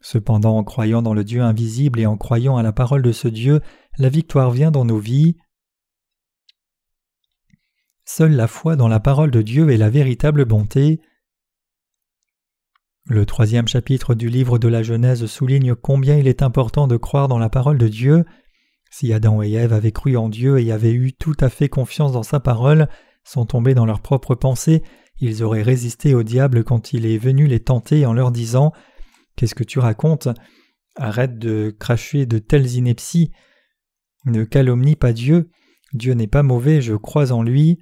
Cependant, 0.01 0.57
en 0.57 0.65
croyant 0.65 1.01
dans 1.01 1.13
le 1.13 1.23
Dieu 1.23 1.41
invisible 1.41 2.01
et 2.01 2.05
en 2.05 2.17
croyant 2.17 2.57
à 2.57 2.63
la 2.63 2.73
parole 2.73 3.01
de 3.01 3.13
ce 3.13 3.29
Dieu, 3.29 3.61
la 3.97 4.09
victoire 4.09 4.51
vient 4.51 4.71
dans 4.71 4.83
nos 4.83 4.99
vies. 4.99 5.37
Seule 8.15 8.35
la 8.35 8.45
foi 8.45 8.75
dans 8.75 8.87
la 8.87 8.99
parole 8.99 9.31
de 9.31 9.41
Dieu 9.41 9.71
est 9.71 9.77
la 9.77 9.89
véritable 9.89 10.45
bonté. 10.45 11.01
Le 13.07 13.25
troisième 13.25 13.67
chapitre 13.67 14.13
du 14.13 14.29
livre 14.29 14.59
de 14.59 14.67
la 14.67 14.83
Genèse 14.83 15.25
souligne 15.25 15.73
combien 15.73 16.15
il 16.15 16.27
est 16.27 16.43
important 16.43 16.85
de 16.85 16.95
croire 16.95 17.27
dans 17.27 17.39
la 17.39 17.49
parole 17.49 17.79
de 17.79 17.87
Dieu. 17.87 18.23
Si 18.91 19.11
Adam 19.13 19.41
et 19.41 19.53
Ève 19.53 19.73
avaient 19.73 19.91
cru 19.91 20.15
en 20.15 20.29
Dieu 20.29 20.59
et 20.59 20.71
avaient 20.71 20.93
eu 20.93 21.13
tout 21.13 21.33
à 21.39 21.49
fait 21.49 21.69
confiance 21.69 22.11
dans 22.11 22.21
sa 22.21 22.39
parole, 22.39 22.87
sans 23.23 23.47
tomber 23.47 23.73
dans 23.73 23.87
leurs 23.87 24.01
propres 24.01 24.35
pensées, 24.35 24.83
ils 25.17 25.41
auraient 25.41 25.63
résisté 25.63 26.13
au 26.13 26.21
diable 26.21 26.63
quand 26.63 26.93
il 26.93 27.07
est 27.07 27.17
venu 27.17 27.47
les 27.47 27.61
tenter 27.61 28.05
en 28.05 28.13
leur 28.13 28.31
disant 28.31 28.73
Qu'est-ce 29.35 29.55
que 29.55 29.63
tu 29.63 29.79
racontes? 29.79 30.27
Arrête 30.97 31.39
de 31.39 31.75
cracher 31.79 32.27
de 32.27 32.37
telles 32.37 32.75
inepties. 32.75 33.31
Ne 34.25 34.43
calomnie 34.43 34.97
pas 34.97 35.13
Dieu. 35.13 35.49
Dieu 35.93 36.13
n'est 36.13 36.27
pas 36.27 36.43
mauvais, 36.43 36.79
je 36.79 36.93
crois 36.93 37.31
en 37.31 37.41
lui. 37.41 37.79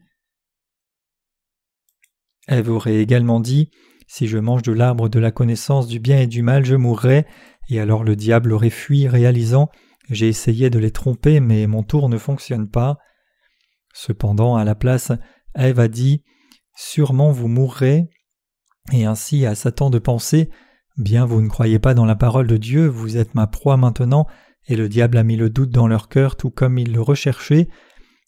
Ève 2.47 2.69
aurait 2.69 2.97
également 2.97 3.39
dit 3.39 3.69
si 4.13 4.27
je 4.27 4.37
mange 4.37 4.61
de 4.61 4.73
l'arbre 4.73 5.07
de 5.07 5.19
la 5.19 5.31
connaissance 5.31 5.87
du 5.87 6.01
bien 6.01 6.19
et 6.19 6.27
du 6.27 6.41
mal, 6.41 6.65
je 6.65 6.75
mourrai. 6.75 7.25
Et 7.69 7.79
alors 7.79 8.03
le 8.03 8.17
diable 8.17 8.51
aurait 8.51 8.69
fui, 8.69 9.07
réalisant 9.07 9.69
J'ai 10.09 10.27
essayé 10.27 10.69
de 10.69 10.79
les 10.79 10.91
tromper, 10.91 11.39
mais 11.39 11.65
mon 11.65 11.81
tour 11.81 12.09
ne 12.09 12.17
fonctionne 12.17 12.69
pas. 12.69 12.97
Cependant, 13.93 14.57
à 14.57 14.65
la 14.65 14.75
place, 14.75 15.13
Ève 15.55 15.79
a 15.79 15.87
dit 15.87 16.25
Sûrement 16.75 17.31
vous 17.31 17.47
mourrez. 17.47 18.09
Et 18.91 19.05
ainsi 19.05 19.45
à 19.45 19.55
Satan 19.55 19.89
de 19.89 19.97
penser 19.97 20.49
Bien 20.97 21.25
vous 21.25 21.41
ne 21.41 21.47
croyez 21.47 21.79
pas 21.79 21.93
dans 21.93 22.05
la 22.05 22.17
parole 22.17 22.47
de 22.47 22.57
Dieu, 22.57 22.87
vous 22.87 23.15
êtes 23.15 23.33
ma 23.33 23.47
proie 23.47 23.77
maintenant, 23.77 24.27
et 24.67 24.75
le 24.75 24.89
diable 24.89 25.17
a 25.17 25.23
mis 25.23 25.37
le 25.37 25.49
doute 25.49 25.69
dans 25.69 25.87
leur 25.87 26.09
cœur 26.09 26.35
tout 26.35 26.49
comme 26.49 26.77
il 26.77 26.91
le 26.91 27.01
recherchait. 27.01 27.69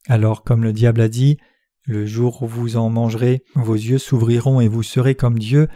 Alors 0.07 0.45
comme 0.45 0.63
le 0.63 0.71
diable 0.71 1.01
a 1.01 1.09
dit, 1.09 1.39
le 1.85 2.05
jour 2.05 2.43
où 2.43 2.47
vous 2.47 2.77
en 2.77 2.89
mangerez, 2.89 3.43
vos 3.55 3.75
yeux 3.75 3.97
s'ouvriront 3.97 4.61
et 4.61 4.67
vous 4.67 4.83
serez 4.83 5.15
comme 5.15 5.37
Dieu, 5.37 5.67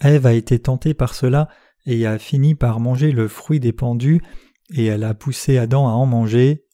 Ève 0.00 0.26
a 0.26 0.32
été 0.32 0.58
tentée 0.58 0.94
par 0.94 1.14
cela 1.14 1.48
et 1.86 2.06
a 2.06 2.18
fini 2.18 2.54
par 2.54 2.80
manger 2.80 3.12
le 3.12 3.28
fruit 3.28 3.60
des 3.60 3.72
pendus, 3.72 4.20
et 4.74 4.86
elle 4.86 5.04
a 5.04 5.14
poussé 5.14 5.58
Adam 5.58 5.86
à 5.86 5.92
en 5.92 6.06
manger. 6.06 6.64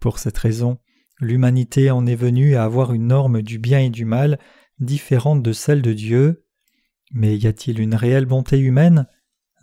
Pour 0.00 0.18
cette 0.18 0.38
raison, 0.38 0.78
l'humanité 1.20 1.90
en 1.90 2.06
est 2.06 2.16
venue 2.16 2.56
à 2.56 2.64
avoir 2.64 2.92
une 2.92 3.06
norme 3.06 3.42
du 3.42 3.58
bien 3.58 3.80
et 3.80 3.90
du 3.90 4.04
mal 4.04 4.38
différente 4.80 5.42
de 5.42 5.52
celle 5.52 5.82
de 5.82 5.92
Dieu. 5.92 6.44
Mais 7.12 7.36
y 7.36 7.46
a-t-il 7.46 7.80
une 7.80 7.94
réelle 7.94 8.26
bonté 8.26 8.58
humaine? 8.58 9.06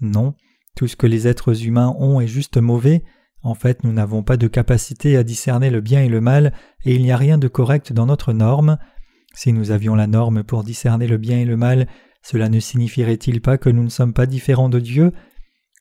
Non. 0.02 0.36
Tout 0.76 0.88
ce 0.88 0.96
que 0.96 1.08
les 1.08 1.28
êtres 1.28 1.66
humains 1.66 1.96
ont 2.00 2.20
est 2.20 2.28
juste 2.28 2.58
mauvais. 2.58 3.04
En 3.46 3.54
fait, 3.54 3.84
nous 3.84 3.94
n'avons 3.94 4.24
pas 4.24 4.38
de 4.38 4.48
capacité 4.48 5.18
à 5.18 5.24
discerner 5.24 5.70
le 5.70 5.80
bien 5.80 6.02
et 6.02 6.10
le 6.10 6.20
mal, 6.20 6.52
et 6.84 6.96
il 6.96 7.04
n'y 7.04 7.12
a 7.12 7.18
rien 7.18 7.38
de 7.38 7.48
correct 7.48 7.94
dans 7.94 8.08
notre 8.08 8.34
norme. 8.34 8.80
Si 9.36 9.54
nous 9.54 9.70
avions 9.70 9.94
la 9.94 10.08
norme 10.08 10.44
pour 10.44 10.64
discerner 10.64 11.06
le 11.06 11.20
bien 11.20 11.38
et 11.38 11.46
le 11.46 11.56
mal, 11.56 11.88
cela 12.24 12.50
ne 12.50 12.60
signifierait-il 12.60 13.42
pas 13.42 13.60
que 13.60 13.70
nous 13.70 13.84
ne 13.84 13.90
sommes 13.90 14.14
pas 14.14 14.26
différents 14.26 14.68
de 14.68 14.80
Dieu? 14.80 15.12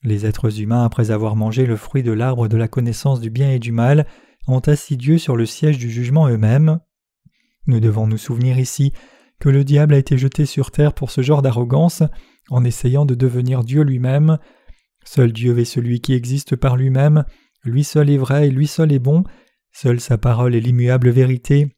Les 0.03 0.27
êtres 0.27 0.61
humains, 0.61 0.85
après 0.85 1.11
avoir 1.11 1.37
mangé 1.37 1.65
le 1.65 1.77
fruit 1.77 2.03
de 2.03 2.13
l'arbre 2.13 2.49
de 2.49 2.59
la 2.59 2.69
connaissance 2.69 3.23
du 3.23 3.31
bien 3.31 3.51
et 3.51 3.59
du 3.59 3.73
mal, 3.73 4.07
ont 4.47 4.61
assis 4.61 4.99
Dieu 4.99 5.17
sur 5.17 5.35
le 5.35 5.47
siège 5.47 5.79
du 5.79 5.91
jugement 5.91 6.29
eux-mêmes. 6.29 6.81
Nous 7.67 7.81
devons 7.81 8.07
nous 8.07 8.19
souvenir 8.19 8.59
ici 8.59 8.93
que 9.41 9.49
le 9.49 9.65
diable 9.65 9.95
a 9.95 9.99
été 9.99 10.19
jeté 10.19 10.45
sur 10.45 10.71
terre 10.71 10.93
pour 10.93 11.11
ce 11.11 11.23
genre 11.23 11.41
d'arrogance, 11.41 12.03
en 12.51 12.63
essayant 12.63 13.07
de 13.07 13.15
devenir 13.15 13.65
Dieu 13.65 13.85
lui-même. 13.85 14.37
Seul 15.07 15.33
Dieu 15.33 15.59
est 15.59 15.65
celui 15.65 16.03
qui 16.03 16.13
existe 16.13 16.57
par 16.57 16.77
lui-même, 16.77 17.25
lui 17.65 17.85
seul 17.85 18.11
est 18.11 18.17
vrai 18.17 18.49
lui 18.49 18.67
seul 18.67 18.93
est 18.93 18.99
bon, 18.99 19.25
seule 19.73 20.01
sa 20.01 20.19
parole 20.19 20.55
est 20.55 20.61
l'immuable 20.61 21.11
vérité, 21.11 21.75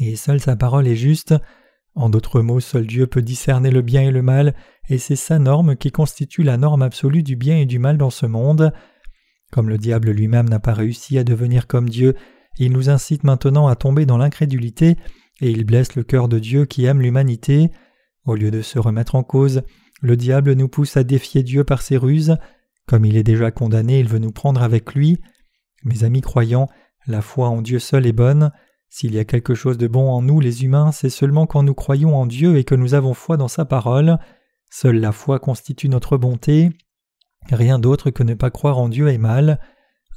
et 0.00 0.16
seule 0.16 0.40
sa 0.40 0.56
parole 0.56 0.86
est 0.86 0.96
juste. 0.96 1.34
En 1.94 2.10
d'autres 2.10 2.40
mots, 2.40 2.60
seul 2.60 2.86
Dieu 2.86 3.06
peut 3.06 3.22
discerner 3.22 3.70
le 3.70 3.82
bien 3.82 4.02
et 4.02 4.10
le 4.10 4.22
mal, 4.22 4.54
et 4.88 4.98
c'est 4.98 5.16
sa 5.16 5.38
norme 5.38 5.76
qui 5.76 5.92
constitue 5.92 6.42
la 6.42 6.56
norme 6.56 6.82
absolue 6.82 7.22
du 7.22 7.36
bien 7.36 7.56
et 7.56 7.66
du 7.66 7.78
mal 7.78 7.98
dans 7.98 8.10
ce 8.10 8.26
monde. 8.26 8.72
Comme 9.52 9.68
le 9.68 9.78
diable 9.78 10.10
lui-même 10.10 10.48
n'a 10.48 10.58
pas 10.58 10.74
réussi 10.74 11.18
à 11.18 11.24
devenir 11.24 11.68
comme 11.68 11.88
Dieu, 11.88 12.14
il 12.58 12.72
nous 12.72 12.90
incite 12.90 13.22
maintenant 13.22 13.68
à 13.68 13.76
tomber 13.76 14.06
dans 14.06 14.18
l'incrédulité, 14.18 14.96
et 15.40 15.50
il 15.50 15.64
blesse 15.64 15.94
le 15.94 16.02
cœur 16.02 16.28
de 16.28 16.38
Dieu 16.38 16.64
qui 16.66 16.84
aime 16.84 17.00
l'humanité. 17.00 17.70
Au 18.26 18.34
lieu 18.34 18.50
de 18.50 18.62
se 18.62 18.78
remettre 18.78 19.14
en 19.14 19.22
cause, 19.22 19.62
le 20.00 20.16
diable 20.16 20.54
nous 20.54 20.68
pousse 20.68 20.96
à 20.96 21.04
défier 21.04 21.42
Dieu 21.42 21.62
par 21.62 21.82
ses 21.82 21.96
ruses. 21.96 22.36
Comme 22.86 23.04
il 23.04 23.16
est 23.16 23.22
déjà 23.22 23.50
condamné, 23.50 24.00
il 24.00 24.08
veut 24.08 24.18
nous 24.18 24.32
prendre 24.32 24.62
avec 24.62 24.94
lui. 24.94 25.20
Mes 25.84 26.04
amis 26.04 26.20
croyants, 26.20 26.68
la 27.06 27.22
foi 27.22 27.48
en 27.48 27.62
Dieu 27.62 27.78
seul 27.78 28.06
est 28.06 28.12
bonne. 28.12 28.52
S'il 28.88 29.14
y 29.14 29.18
a 29.18 29.24
quelque 29.24 29.54
chose 29.54 29.78
de 29.78 29.88
bon 29.88 30.10
en 30.10 30.22
nous, 30.22 30.40
les 30.40 30.64
humains, 30.64 30.92
c'est 30.92 31.10
seulement 31.10 31.46
quand 31.46 31.62
nous 31.62 31.74
croyons 31.74 32.16
en 32.16 32.26
Dieu 32.26 32.56
et 32.56 32.64
que 32.64 32.74
nous 32.74 32.94
avons 32.94 33.14
foi 33.14 33.36
dans 33.36 33.48
sa 33.48 33.64
parole. 33.64 34.18
Seule 34.70 35.00
la 35.00 35.12
foi 35.12 35.38
constitue 35.38 35.88
notre 35.88 36.16
bonté. 36.16 36.70
Rien 37.50 37.78
d'autre 37.78 38.10
que 38.10 38.22
ne 38.22 38.34
pas 38.34 38.50
croire 38.50 38.78
en 38.78 38.88
Dieu 38.88 39.08
est 39.08 39.18
mal. 39.18 39.60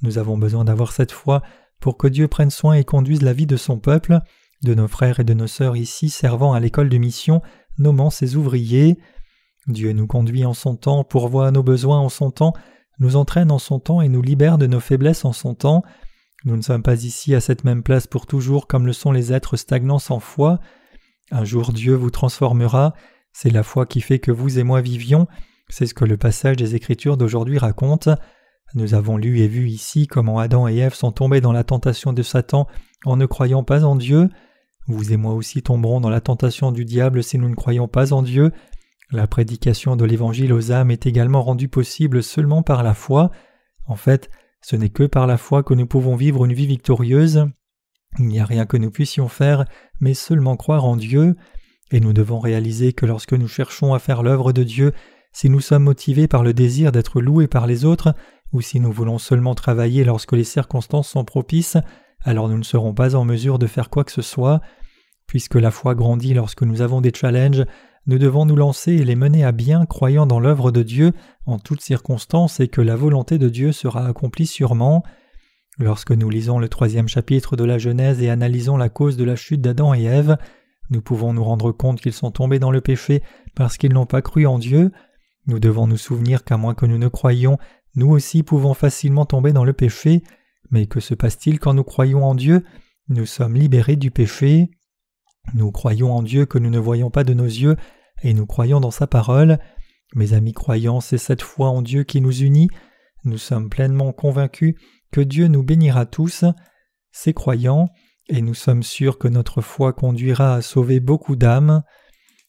Nous 0.02 0.18
avons 0.18 0.38
besoin 0.38 0.64
d'avoir 0.64 0.92
cette 0.92 1.12
foi 1.12 1.42
pour 1.80 1.98
que 1.98 2.08
Dieu 2.08 2.28
prenne 2.28 2.50
soin 2.50 2.76
et 2.76 2.84
conduise 2.84 3.22
la 3.22 3.34
vie 3.34 3.48
de 3.48 3.58
son 3.58 3.80
peuple, 3.80 4.20
de 4.64 4.74
nos 4.74 4.88
frères 4.88 5.20
et 5.20 5.24
de 5.24 5.34
nos 5.34 5.48
sœurs 5.48 5.76
ici 5.76 6.10
servant 6.10 6.54
à 6.54 6.60
l'école 6.60 6.90
de 6.90 6.98
mission, 6.98 7.42
nommant 7.78 8.10
ses 8.10 8.36
ouvriers. 8.36 8.98
Dieu 9.68 9.92
nous 9.92 10.08
conduit 10.08 10.46
en 10.46 10.54
son 10.54 10.76
temps, 10.76 11.04
pourvoit 11.04 11.48
à 11.48 11.52
nos 11.52 11.64
besoins 11.64 12.00
en 12.00 12.10
son 12.10 12.32
temps, 12.32 12.54
nous 13.00 13.16
entraîne 13.16 13.52
en 13.52 13.60
son 13.60 13.80
temps 13.80 14.02
et 14.02 14.10
nous 14.10 14.22
libère 14.22 14.58
de 14.58 14.68
nos 14.68 14.80
faiblesses 14.80 15.26
en 15.26 15.34
son 15.34 15.54
temps. 15.56 15.84
Nous 16.46 16.56
ne 16.56 16.62
sommes 16.62 16.84
pas 16.84 17.04
ici 17.04 17.36
à 17.36 17.42
cette 17.42 17.64
même 17.64 17.84
place 17.84 18.08
pour 18.08 18.26
toujours 18.26 18.68
comme 18.68 18.86
le 18.86 18.94
sont 18.94 19.12
les 19.12 19.34
êtres 19.34 19.58
stagnants 19.58 20.00
sans 20.00 20.20
foi. 20.20 20.60
Un 21.32 21.44
jour 21.44 21.74
Dieu 21.74 21.94
vous 21.96 22.12
transformera, 22.12 22.94
c'est 23.34 23.50
la 23.50 23.64
foi 23.64 23.86
qui 23.86 24.02
fait 24.02 24.20
que 24.20 24.32
vous 24.32 24.60
et 24.60 24.64
moi 24.64 24.82
vivions, 24.82 25.28
c'est 25.70 25.86
ce 25.86 25.94
que 25.94 26.06
le 26.06 26.18
passage 26.18 26.56
des 26.56 26.76
Écritures 26.76 27.18
d'aujourd'hui 27.18 27.58
raconte. 27.58 28.10
Nous 28.74 28.94
avons 28.94 29.18
lu 29.18 29.40
et 29.40 29.48
vu 29.48 29.68
ici 29.68 30.08
comment 30.08 30.40
Adam 30.40 30.68
et 30.68 30.78
Ève 30.78 30.94
sont 30.94 31.12
tombés 31.12 31.42
dans 31.42 31.52
la 31.52 31.64
tentation 31.64 32.14
de 32.14 32.24
Satan 32.24 32.68
en 33.06 33.18
ne 33.18 33.26
croyant 33.26 33.64
pas 33.64 33.84
en 33.84 33.96
Dieu. 33.96 34.30
Vous 34.88 35.12
et 35.12 35.18
moi 35.18 35.34
aussi 35.34 35.62
tomberons 35.62 36.00
dans 36.00 36.10
la 36.10 36.22
tentation 36.22 36.72
du 36.72 36.86
diable 36.86 37.24
si 37.24 37.38
nous 37.38 37.50
ne 37.50 37.56
croyons 37.56 37.88
pas 37.88 38.14
en 38.14 38.22
Dieu. 38.22 38.52
La 39.12 39.26
prédication 39.26 39.96
de 39.96 40.04
l'Évangile 40.04 40.52
aux 40.52 40.72
âmes 40.74 40.92
est 40.92 41.06
également 41.06 41.42
rendue 41.42 41.70
possible 41.70 42.22
seulement 42.22 42.62
par 42.62 42.84
la 42.84 42.94
foi. 42.94 43.32
En 43.86 43.96
fait, 43.96 44.30
ce 44.62 44.76
n'est 44.76 44.90
que 44.90 45.04
par 45.04 45.28
la 45.28 45.38
foi 45.38 45.64
que 45.64 45.74
nous 45.74 45.88
pouvons 45.88 46.18
vivre 46.18 46.44
une 46.44 46.54
vie 46.54 46.68
victorieuse. 46.68 47.48
Il 48.20 48.26
n'y 48.26 48.40
a 48.40 48.46
rien 48.46 48.66
que 48.66 48.76
nous 48.76 48.92
puissions 48.92 49.30
faire, 49.30 49.64
mais 50.02 50.14
seulement 50.14 50.58
croire 50.58 50.84
en 50.84 50.98
Dieu, 50.98 51.38
et 51.92 52.02
nous 52.02 52.12
devons 52.12 52.40
réaliser 52.40 52.92
que 52.92 53.06
lorsque 53.06 53.34
nous 53.34 53.48
cherchons 53.48 53.94
à 53.94 54.00
faire 54.00 54.24
l'œuvre 54.24 54.52
de 54.52 54.64
Dieu, 54.64 54.92
si 55.32 55.50
nous 55.50 55.62
sommes 55.62 55.84
motivés 55.84 56.28
par 56.28 56.44
le 56.44 56.54
désir 56.54 56.92
d'être 56.92 57.22
loués 57.22 57.48
par 57.48 57.66
les 57.66 57.86
autres, 57.86 58.14
ou 58.52 58.60
si 58.60 58.82
nous 58.82 58.92
voulons 58.92 59.20
seulement 59.20 59.56
travailler 59.56 60.04
lorsque 60.04 60.34
les 60.34 60.44
circonstances 60.44 61.10
sont 61.10 61.24
propices, 61.24 61.78
alors 62.24 62.50
nous 62.50 62.58
ne 62.58 62.64
serons 62.64 62.94
pas 62.94 63.16
en 63.16 63.24
mesure 63.24 63.60
de 63.60 63.68
faire 63.68 63.90
quoi 63.90 64.04
que 64.04 64.12
ce 64.12 64.22
soit. 64.22 64.60
Puisque 65.28 65.56
la 65.56 65.72
foi 65.72 65.96
grandit 65.96 66.34
lorsque 66.34 66.64
nous 66.64 66.82
avons 66.82 67.02
des 67.02 67.14
challenges, 67.14 67.66
nous 68.08 68.18
devons 68.18 68.46
nous 68.46 68.56
lancer 68.56 68.94
et 68.94 69.04
les 69.04 69.18
mener 69.18 69.44
à 69.44 69.52
bien 69.52 69.86
croyant 69.86 70.26
dans 70.26 70.40
l'œuvre 70.40 70.72
de 70.72 70.82
Dieu 70.82 71.12
en 71.46 71.60
toutes 71.60 71.82
circonstances 71.82 72.62
et 72.62 72.70
que 72.70 72.80
la 72.80 72.96
volonté 72.96 73.38
de 73.38 73.50
Dieu 73.50 73.74
sera 73.74 74.08
accomplie 74.08 74.48
sûrement. 74.48 75.04
Lorsque 75.78 76.12
nous 76.12 76.30
lisons 76.30 76.58
le 76.58 76.70
troisième 76.70 77.10
chapitre 77.10 77.58
de 77.58 77.66
la 77.66 77.78
Genèse 77.78 78.22
et 78.22 78.30
analysons 78.30 78.78
la 78.78 78.88
cause 78.88 79.18
de 79.18 79.26
la 79.26 79.36
chute 79.36 79.60
d'Adam 79.60 79.94
et 79.94 80.06
Ève, 80.06 80.38
nous 80.90 81.02
pouvons 81.02 81.34
nous 81.34 81.44
rendre 81.44 81.74
compte 81.74 82.00
qu'ils 82.00 82.14
sont 82.14 82.32
tombés 82.32 82.60
dans 82.60 82.72
le 82.72 82.80
péché 82.80 83.22
parce 83.56 83.78
qu'ils 83.78 83.94
n'ont 83.94 84.06
pas 84.06 84.22
cru 84.22 84.48
en 84.48 84.58
Dieu. 84.58 84.94
Nous 85.46 85.60
devons 85.60 85.86
nous 85.86 85.98
souvenir 85.98 86.46
qu'à 86.46 86.56
moins 86.56 86.76
que 86.76 86.86
nous 86.86 86.98
ne 86.98 87.10
croyions, 87.10 87.58
nous 87.96 88.10
aussi 88.10 88.42
pouvons 88.42 88.74
facilement 88.74 89.26
tomber 89.26 89.52
dans 89.52 89.66
le 89.66 89.74
péché. 89.74 90.24
Mais 90.72 90.86
que 90.86 91.02
se 91.02 91.14
passe-t-il 91.14 91.60
quand 91.60 91.74
nous 91.74 91.84
croyons 91.84 92.24
en 92.24 92.36
Dieu? 92.36 92.64
Nous 93.10 93.26
sommes 93.26 93.56
libérés 93.56 93.98
du 93.98 94.12
péché. 94.12 94.72
Nous 95.54 95.72
croyons 95.72 96.14
en 96.14 96.24
Dieu 96.24 96.46
que 96.46 96.58
nous 96.58 96.70
ne 96.70 96.80
voyons 96.80 97.10
pas 97.10 97.26
de 97.26 97.34
nos 97.34 97.46
yeux 97.46 97.76
et 98.24 98.34
nous 98.34 98.46
croyons 98.46 98.80
dans 98.80 98.92
sa 98.92 99.08
parole. 99.08 99.60
Mes 100.16 100.34
amis 100.34 100.54
croyants, 100.54 101.02
c'est 101.02 101.18
cette 101.18 101.42
foi 101.42 101.70
en 101.70 101.82
Dieu 101.82 102.04
qui 102.04 102.22
nous 102.22 102.42
unit. 102.42 102.70
Nous 103.24 103.38
sommes 103.38 103.70
pleinement 103.70 104.14
convaincus 104.14 104.76
que 105.12 105.22
Dieu 105.22 105.48
nous 105.48 105.64
bénira 105.64 106.06
tous, 106.06 106.46
ces 107.12 107.34
croyants, 107.34 107.90
et 108.30 108.42
nous 108.42 108.54
sommes 108.54 108.84
sûrs 108.84 109.18
que 109.18 109.28
notre 109.28 109.62
foi 109.62 109.94
conduira 109.94 110.56
à 110.56 110.62
sauver 110.62 111.00
beaucoup 111.00 111.36
d'âmes. 111.36 111.84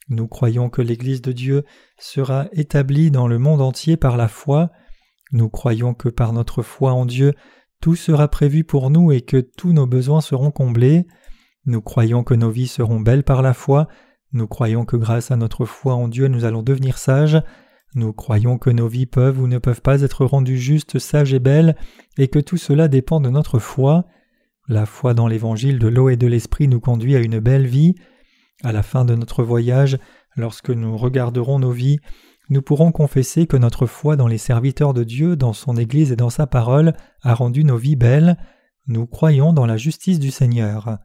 Nous 0.08 0.26
croyons 0.26 0.70
que 0.70 0.82
l'Église 0.82 1.22
de 1.22 1.32
Dieu 1.32 1.64
sera 1.98 2.46
établie 2.52 3.10
dans 3.10 3.28
le 3.28 3.38
monde 3.38 3.60
entier 3.60 3.96
par 3.96 4.16
la 4.16 4.28
foi. 4.28 4.70
Nous 5.32 5.48
croyons 5.48 5.94
que 5.94 6.08
par 6.08 6.32
notre 6.32 6.62
foi 6.62 6.92
en 6.92 7.06
Dieu, 7.06 7.34
tout 7.80 7.94
sera 7.94 8.28
prévu 8.28 8.64
pour 8.64 8.90
nous 8.90 9.12
et 9.12 9.20
que 9.20 9.36
tous 9.36 9.72
nos 9.72 9.86
besoins 9.86 10.20
seront 10.20 10.50
comblés. 10.50 11.06
Nous 11.66 11.82
croyons 11.82 12.24
que 12.24 12.34
nos 12.34 12.50
vies 12.50 12.66
seront 12.66 13.00
belles 13.00 13.24
par 13.24 13.42
la 13.42 13.54
foi 13.54 13.88
nous 14.32 14.46
croyons 14.46 14.84
que 14.84 14.96
grâce 14.96 15.30
à 15.30 15.36
notre 15.36 15.64
foi 15.64 15.94
en 15.94 16.08
Dieu 16.08 16.28
nous 16.28 16.44
allons 16.44 16.62
devenir 16.62 16.98
sages. 16.98 17.40
Nous 17.94 18.12
croyons 18.12 18.58
que 18.58 18.68
nos 18.68 18.88
vies 18.88 19.06
peuvent 19.06 19.40
ou 19.40 19.46
ne 19.46 19.58
peuvent 19.58 19.80
pas 19.80 20.02
être 20.02 20.26
rendues 20.26 20.58
justes, 20.58 20.98
sages 20.98 21.32
et 21.32 21.38
belles, 21.38 21.76
et 22.18 22.28
que 22.28 22.38
tout 22.38 22.58
cela 22.58 22.88
dépend 22.88 23.20
de 23.20 23.30
notre 23.30 23.58
foi. 23.58 24.04
La 24.68 24.84
foi 24.84 25.14
dans 25.14 25.26
l'évangile 25.26 25.78
de 25.78 25.88
l'eau 25.88 26.10
et 26.10 26.16
de 26.16 26.26
l'esprit 26.26 26.68
nous 26.68 26.80
conduit 26.80 27.16
à 27.16 27.20
une 27.20 27.40
belle 27.40 27.66
vie. 27.66 27.94
À 28.62 28.72
la 28.72 28.82
fin 28.82 29.06
de 29.06 29.14
notre 29.14 29.42
voyage, 29.42 29.98
lorsque 30.36 30.70
nous 30.70 30.98
regarderons 30.98 31.58
nos 31.58 31.72
vies, 31.72 31.98
nous 32.50 32.60
pourrons 32.60 32.92
confesser 32.92 33.46
que 33.46 33.56
notre 33.56 33.86
foi 33.86 34.16
dans 34.16 34.26
les 34.26 34.38
serviteurs 34.38 34.92
de 34.92 35.04
Dieu, 35.04 35.36
dans 35.36 35.54
son 35.54 35.76
Église 35.76 36.12
et 36.12 36.16
dans 36.16 36.30
sa 36.30 36.46
parole 36.46 36.92
a 37.22 37.34
rendu 37.34 37.64
nos 37.64 37.76
vies 37.78 37.96
belles. 37.96 38.36
Nous 38.86 39.06
croyons 39.06 39.54
dans 39.54 39.66
la 39.66 39.78
justice 39.78 40.18
du 40.18 40.30
Seigneur. 40.30 40.98